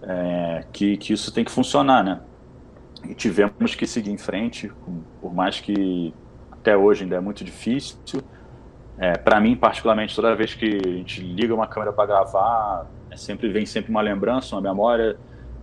é, 0.01 0.65
que, 0.71 0.97
que 0.97 1.13
isso 1.13 1.31
tem 1.31 1.43
que 1.43 1.51
funcionar, 1.51 2.03
né? 2.03 2.21
E 3.07 3.13
tivemos 3.13 3.75
que 3.75 3.85
seguir 3.85 4.11
em 4.11 4.17
frente, 4.17 4.71
por 5.19 5.33
mais 5.33 5.59
que 5.59 6.13
até 6.51 6.77
hoje 6.77 7.03
ainda 7.03 7.15
é 7.15 7.19
muito 7.19 7.43
difícil. 7.43 7.97
É, 8.97 9.17
para 9.17 9.39
mim, 9.39 9.55
particularmente, 9.55 10.15
toda 10.15 10.35
vez 10.35 10.53
que 10.53 10.79
a 10.85 10.89
gente 10.89 11.21
liga 11.21 11.53
uma 11.53 11.65
câmera 11.65 11.91
para 11.91 12.05
gravar, 12.05 12.85
é 13.09 13.17
sempre 13.17 13.49
vem 13.49 13.65
sempre 13.65 13.89
uma 13.89 14.01
lembrança, 14.01 14.55
uma 14.55 14.61
memória 14.61 15.17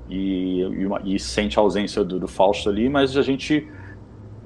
e, 0.08 0.60
e, 0.60 0.86
uma, 0.86 1.00
e 1.04 1.18
sente 1.18 1.58
a 1.58 1.62
ausência 1.62 2.02
do, 2.04 2.18
do 2.18 2.28
Fausto 2.28 2.68
ali, 2.68 2.88
mas 2.88 3.16
a 3.16 3.22
gente 3.22 3.68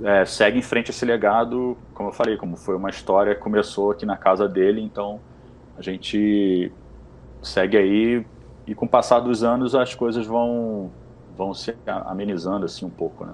é, 0.03 0.25
segue 0.25 0.59
em 0.59 0.63
frente 0.63 0.91
esse 0.91 1.05
legado, 1.05 1.77
como 1.95 2.09
eu 2.09 2.13
falei, 2.13 2.37
como 2.37 2.57
foi 2.57 2.77
uma 2.77 2.91
história 2.91 3.35
que 3.35 3.41
começou 3.41 3.91
aqui 3.91 4.05
na 4.05 4.17
casa 4.17 4.49
dele, 4.49 4.81
então 4.81 5.21
a 5.77 5.83
gente 5.83 6.73
segue 7.43 7.77
aí 7.77 8.27
e 8.67 8.75
com 8.75 8.87
o 8.87 8.89
passar 8.89 9.21
dos 9.21 9.43
anos 9.43 9.75
as 9.75 9.95
coisas 9.95 10.27
vão 10.27 10.91
vão 11.37 11.55
se 11.55 11.75
amenizando 11.87 12.67
assim 12.67 12.85
um 12.85 12.91
pouco, 12.91 13.25
né? 13.25 13.33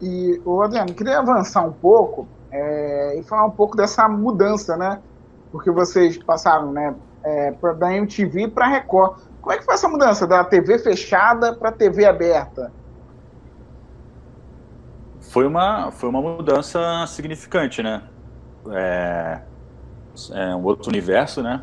E 0.00 0.40
o 0.44 0.62
Adriano, 0.62 0.94
queria 0.94 1.18
avançar 1.18 1.66
um 1.66 1.72
pouco 1.72 2.28
é, 2.50 3.18
e 3.18 3.22
falar 3.24 3.44
um 3.46 3.50
pouco 3.50 3.76
dessa 3.76 4.08
mudança, 4.08 4.76
né? 4.76 5.00
Porque 5.50 5.70
vocês 5.70 6.16
passaram, 6.18 6.72
né, 6.72 6.94
é, 7.24 7.52
da 7.74 7.92
MTV 7.94 8.48
para 8.48 8.68
Record. 8.68 9.18
Como 9.40 9.52
é 9.52 9.58
que 9.58 9.64
foi 9.64 9.74
essa 9.74 9.88
mudança 9.88 10.26
da 10.26 10.44
TV 10.44 10.78
fechada 10.78 11.54
para 11.54 11.72
TV 11.72 12.04
aberta? 12.04 12.72
foi 15.28 15.46
uma, 15.46 15.90
foi 15.90 16.08
uma 16.08 16.20
mudança 16.20 17.06
significante, 17.06 17.82
né? 17.82 18.02
É, 18.70 19.40
é 20.32 20.54
um 20.54 20.64
outro 20.64 20.90
universo, 20.90 21.42
né? 21.42 21.62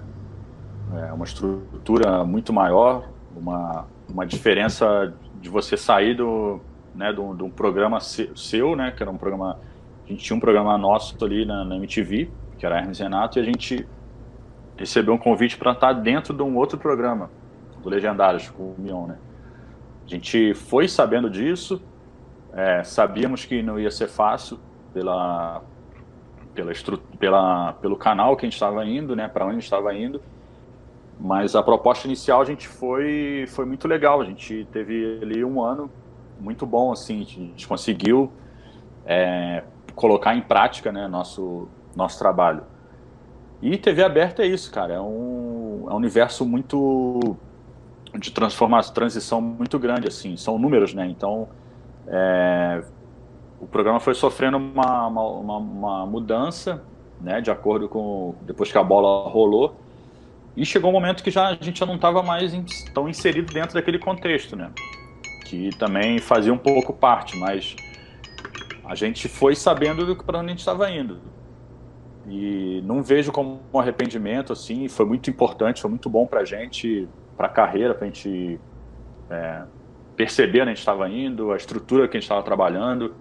É 1.10 1.12
uma 1.12 1.26
estrutura 1.26 2.24
muito 2.24 2.54
maior, 2.54 3.10
uma, 3.36 3.86
uma 4.08 4.26
diferença 4.26 5.14
de 5.42 5.50
você 5.50 5.76
sair 5.76 6.16
do, 6.16 6.60
né, 6.94 7.12
de 7.12 7.20
um, 7.20 7.36
de 7.36 7.44
um 7.44 7.50
programa 7.50 8.00
seu, 8.00 8.76
né? 8.76 8.92
Que 8.96 9.04
era 9.04 9.12
um 9.12 9.18
programa... 9.18 9.60
A 10.06 10.08
gente 10.10 10.24
tinha 10.24 10.38
um 10.38 10.40
programa 10.40 10.78
nosso 10.78 11.18
ali 11.26 11.46
na, 11.46 11.66
na 11.66 11.76
MTV, 11.76 12.30
que 12.60 12.66
era 12.66 12.78
Hermes 12.78 13.00
Renato, 13.00 13.40
e 13.40 13.42
a 13.42 13.46
gente 13.46 13.88
recebeu 14.78 15.16
um 15.16 15.18
convite 15.18 15.58
para 15.58 15.72
estar 15.72 15.94
dentro 15.94 16.34
de 16.34 16.44
um 16.44 16.56
outro 16.56 16.78
programa, 16.78 17.32
do 17.86 17.90
Legendários, 17.92 18.50
com 18.50 18.64
o 18.64 18.76
Mion, 18.78 19.06
né? 19.06 19.18
A 20.06 20.10
gente 20.10 20.54
foi 20.56 20.88
sabendo 20.88 21.30
disso, 21.30 21.82
é, 22.52 22.84
sabíamos 22.84 23.46
que 23.46 23.62
não 23.62 23.80
ia 23.80 23.92
ser 23.92 24.08
fácil, 24.08 24.60
pela, 24.92 25.62
pela, 26.54 26.72
pela, 27.20 27.74
pelo 27.74 27.96
canal 27.96 28.36
que 28.36 28.46
a 28.46 28.48
gente 28.48 28.54
estava 28.56 28.84
indo, 28.86 29.16
né, 29.16 29.28
para 29.28 29.46
onde 29.46 29.52
a 29.52 29.60
gente 29.60 29.66
estava 29.66 29.94
indo. 29.94 30.22
Mas 31.20 31.56
a 31.56 31.64
proposta 31.64 32.08
inicial 32.08 32.42
a 32.42 32.46
gente 32.46 32.68
foi, 32.68 33.46
foi 33.48 33.66
muito 33.66 33.88
legal. 33.88 34.20
A 34.22 34.26
gente 34.26 34.68
teve 34.72 35.20
ali 35.22 35.46
um 35.46 35.62
ano 35.62 35.90
muito 36.40 36.66
bom, 36.66 36.92
assim, 36.92 37.22
a 37.22 37.26
gente 37.26 37.68
conseguiu 37.68 38.32
é, 39.06 39.64
colocar 39.96 40.36
em 40.36 40.42
prática, 40.42 40.92
né, 40.92 41.08
nosso, 41.08 41.68
nosso 41.96 42.20
trabalho. 42.20 42.64
E 43.62 43.78
TV 43.78 44.04
aberta 44.04 44.44
é 44.44 44.48
isso, 44.48 44.72
cara. 44.72 44.96
É 44.96 45.00
um, 45.00 45.86
é 45.90 45.94
um 45.94 45.98
universo 45.98 46.46
muito 46.46 47.38
de 48.20 48.32
transformação, 48.32 48.94
transição 48.94 49.42
muito 49.42 49.78
grande, 49.80 50.08
assim. 50.08 50.38
São 50.38 50.58
números, 50.58 50.94
né? 50.94 51.06
Então, 51.08 51.48
é, 52.08 52.84
o 53.60 53.68
programa 53.68 54.00
foi 54.00 54.14
sofrendo 54.14 54.58
uma, 54.58 55.08
uma, 55.08 55.58
uma, 55.58 56.06
mudança, 56.06 56.84
né? 57.22 57.42
De 57.42 57.52
acordo 57.52 57.88
com 57.88 58.36
depois 58.42 58.72
que 58.72 58.78
a 58.78 58.84
bola 58.84 59.30
rolou. 59.30 59.76
E 60.56 60.66
chegou 60.66 60.90
um 60.90 60.94
momento 60.94 61.24
que 61.24 61.32
já 61.32 61.50
a 61.50 61.56
gente 61.56 61.80
já 61.80 61.86
não 61.86 61.96
estava 61.96 62.24
mais 62.24 62.54
in, 62.54 62.64
tão 62.94 63.10
inserido 63.10 63.54
dentro 63.54 63.74
daquele 63.74 64.00
contexto, 64.00 64.56
né? 64.56 64.72
Que 65.46 65.70
também 65.78 66.20
fazia 66.20 66.54
um 66.54 66.58
pouco 66.58 66.94
parte, 66.94 67.38
mas 67.38 67.76
a 68.86 68.96
gente 68.96 69.28
foi 69.28 69.56
sabendo 69.56 70.16
para 70.16 70.40
onde 70.40 70.48
a 70.48 70.50
gente 70.52 70.60
estava 70.60 70.90
indo. 70.90 71.20
E 72.28 72.82
não 72.86 73.04
vejo 73.04 73.32
como 73.32 73.60
um 73.72 73.80
arrependimento, 73.80 74.54
assim, 74.54 74.88
foi 74.88 75.06
muito 75.06 75.30
importante, 75.30 75.82
foi 75.82 75.90
muito 75.90 76.10
bom 76.10 76.26
para 76.26 76.42
a 76.42 76.46
gente, 76.46 77.08
para 77.38 77.48
a 77.48 77.50
carreira, 77.50 77.94
para 77.94 78.06
a 78.06 78.08
gente 78.08 78.60
é, 79.30 79.64
perceber 80.16 80.62
onde 80.62 80.70
a 80.70 80.74
gente 80.74 80.80
estava 80.80 81.10
indo, 81.10 81.52
a 81.52 81.58
estrutura 81.58 82.08
que 82.08 82.18
a 82.18 82.20
gente 82.20 82.26
estava 82.26 82.44
trabalhando. 82.44 83.14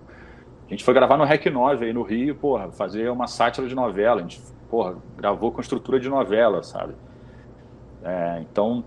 A 0.66 0.70
gente 0.70 0.84
foi 0.84 0.94
gravar 0.94 1.16
no 1.16 1.24
REC 1.24 1.46
9 1.46 1.86
aí 1.86 1.92
no 1.92 2.02
Rio, 2.02 2.34
porra, 2.34 2.70
fazer 2.70 3.10
uma 3.10 3.26
sátira 3.26 3.66
de 3.68 3.74
novela. 3.74 4.20
A 4.20 4.22
gente, 4.22 4.40
porra, 4.70 4.96
gravou 5.16 5.52
com 5.52 5.60
estrutura 5.60 6.00
de 6.00 6.08
novela, 6.08 6.62
sabe? 6.62 6.94
É, 8.02 8.40
então, 8.40 8.84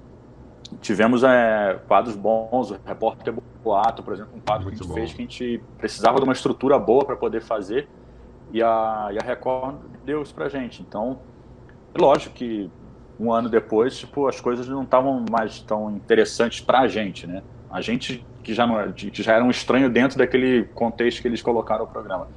tivemos 0.81 1.23
é, 1.23 1.79
quadros 1.87 2.15
bons, 2.15 2.71
o 2.71 2.79
Repórter 2.85 3.33
Boato, 3.63 4.03
por 4.03 4.13
exemplo, 4.13 4.31
um 4.35 4.39
quadro 4.39 4.65
Muito 4.65 4.77
que 4.77 4.83
a 4.83 4.85
gente 4.85 4.89
bom. 4.89 4.95
fez 4.95 5.13
que 5.13 5.21
a 5.21 5.25
gente 5.25 5.63
precisava 5.77 6.17
de 6.17 6.23
uma 6.23 6.33
estrutura 6.33 6.79
boa 6.79 7.05
para 7.05 7.15
poder 7.15 7.41
fazer 7.41 7.87
e 8.51 8.61
a, 8.61 9.09
e 9.11 9.17
a 9.17 9.21
Record 9.21 9.75
deu 10.05 10.21
isso 10.21 10.33
pra 10.33 10.47
gente. 10.49 10.81
Então, 10.81 11.19
é 11.93 12.01
lógico 12.01 12.33
que 12.33 12.69
um 13.19 13.31
ano 13.31 13.49
depois, 13.49 13.97
tipo, 13.97 14.27
as 14.27 14.39
coisas 14.39 14.67
não 14.67 14.83
estavam 14.83 15.25
mais 15.29 15.59
tão 15.59 15.91
interessantes 15.91 16.61
pra 16.61 16.87
gente, 16.87 17.25
né? 17.25 17.41
A 17.69 17.81
gente 17.81 18.25
que 18.43 18.53
já, 18.53 18.65
não, 18.65 18.93
que 18.93 19.21
já 19.21 19.33
era 19.33 19.43
um 19.43 19.49
estranho 19.49 19.89
dentro 19.89 20.17
daquele 20.17 20.63
contexto 20.73 21.21
que 21.21 21.27
eles 21.27 21.41
colocaram 21.41 21.83
o 21.83 21.87
programa. 21.87 22.27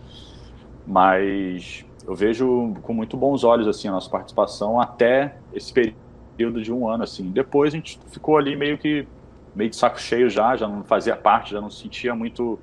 Mas 0.87 1.85
eu 2.07 2.15
vejo 2.15 2.75
com 2.83 2.93
muito 2.93 3.17
bons 3.17 3.45
olhos 3.45 3.69
assim 3.69 3.87
a 3.87 3.93
nossa 3.93 4.11
participação 4.11 4.81
até 4.81 5.37
esse 5.55 5.73
período 5.73 6.61
de 6.63 6.73
um 6.73 6.89
ano 6.89 7.05
assim. 7.05 7.31
Depois 7.31 7.73
a 7.73 7.77
gente 7.77 8.01
ficou 8.11 8.37
ali 8.37 8.57
meio 8.57 8.77
que 8.77 9.07
meio 9.55 9.71
de 9.71 9.77
saco 9.77 10.01
cheio 10.01 10.29
já, 10.29 10.57
já 10.57 10.67
não 10.67 10.83
fazia 10.83 11.15
parte, 11.17 11.53
já 11.53 11.61
não 11.61 11.71
sentia 11.71 12.15
muito 12.15 12.59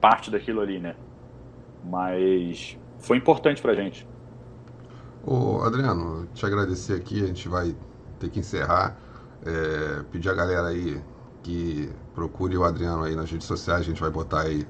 parte 0.00 0.30
daquilo 0.30 0.60
ali, 0.60 0.78
né? 0.78 0.94
Mas 1.84 2.78
foi 2.98 3.16
importante 3.16 3.62
pra 3.62 3.74
gente. 3.74 4.06
Ô, 5.30 5.60
Adriano, 5.62 6.26
te 6.32 6.46
agradecer 6.46 6.94
aqui, 6.94 7.22
a 7.22 7.26
gente 7.26 7.50
vai 7.50 7.76
ter 8.18 8.30
que 8.30 8.38
encerrar. 8.38 8.96
É, 9.44 10.02
pedir 10.10 10.30
a 10.30 10.34
galera 10.34 10.68
aí 10.68 11.02
que 11.42 11.90
procure 12.14 12.56
o 12.56 12.64
Adriano 12.64 13.04
aí 13.04 13.14
nas 13.14 13.30
redes 13.30 13.46
sociais, 13.46 13.82
a 13.82 13.84
gente 13.84 14.00
vai 14.00 14.08
botar 14.08 14.40
aí 14.40 14.66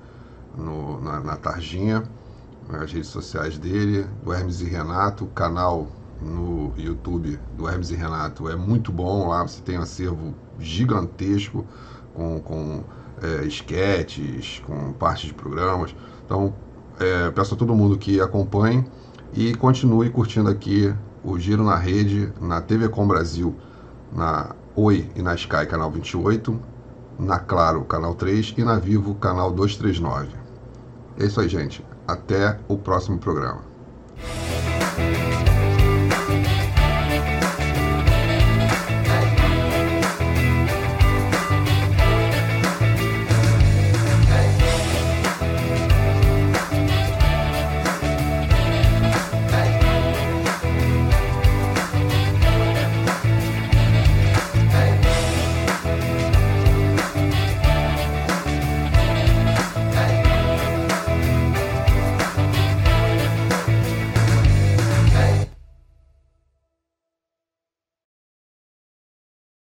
no, 0.56 1.00
na, 1.00 1.20
na 1.20 1.36
tarjinha, 1.36 2.02
nas 2.68 2.92
redes 2.92 3.08
sociais 3.08 3.56
dele, 3.56 4.04
do 4.24 4.32
Hermes 4.32 4.60
e 4.60 4.64
Renato, 4.64 5.26
o 5.26 5.28
canal 5.28 5.86
no 6.20 6.72
YouTube 6.76 7.38
do 7.56 7.68
Hermes 7.68 7.90
e 7.90 7.94
Renato 7.94 8.48
é 8.48 8.56
muito 8.56 8.90
bom, 8.90 9.28
lá 9.28 9.46
você 9.46 9.62
tem 9.62 9.78
um 9.78 9.82
acervo 9.82 10.34
gigantesco 10.58 11.64
com, 12.12 12.40
com 12.40 12.82
é, 13.22 13.44
esquetes, 13.44 14.60
com 14.66 14.92
parte 14.94 15.28
de 15.28 15.34
programas. 15.34 15.94
Então, 16.26 16.52
é, 16.98 17.30
peço 17.30 17.54
a 17.54 17.56
todo 17.56 17.76
mundo 17.76 17.96
que 17.96 18.20
acompanhe 18.20 18.84
e 19.32 19.54
continue 19.54 20.10
curtindo 20.10 20.48
aqui 20.48 20.94
o 21.22 21.38
Giro 21.38 21.64
na 21.64 21.76
Rede, 21.76 22.32
na 22.40 22.60
TV 22.60 22.88
Com 22.88 23.06
Brasil, 23.06 23.54
na 24.12 24.54
Oi 24.74 25.10
e 25.14 25.22
na 25.22 25.34
Sky, 25.34 25.66
canal 25.66 25.90
28, 25.90 26.58
na 27.18 27.38
Claro, 27.38 27.84
canal 27.84 28.14
3 28.14 28.54
e 28.56 28.64
na 28.64 28.78
Vivo, 28.78 29.14
canal 29.14 29.50
239. 29.52 30.28
É 31.18 31.24
isso 31.24 31.40
aí, 31.40 31.48
gente. 31.48 31.84
Até 32.06 32.58
o 32.68 32.78
próximo 32.78 33.18
programa. 33.18 33.62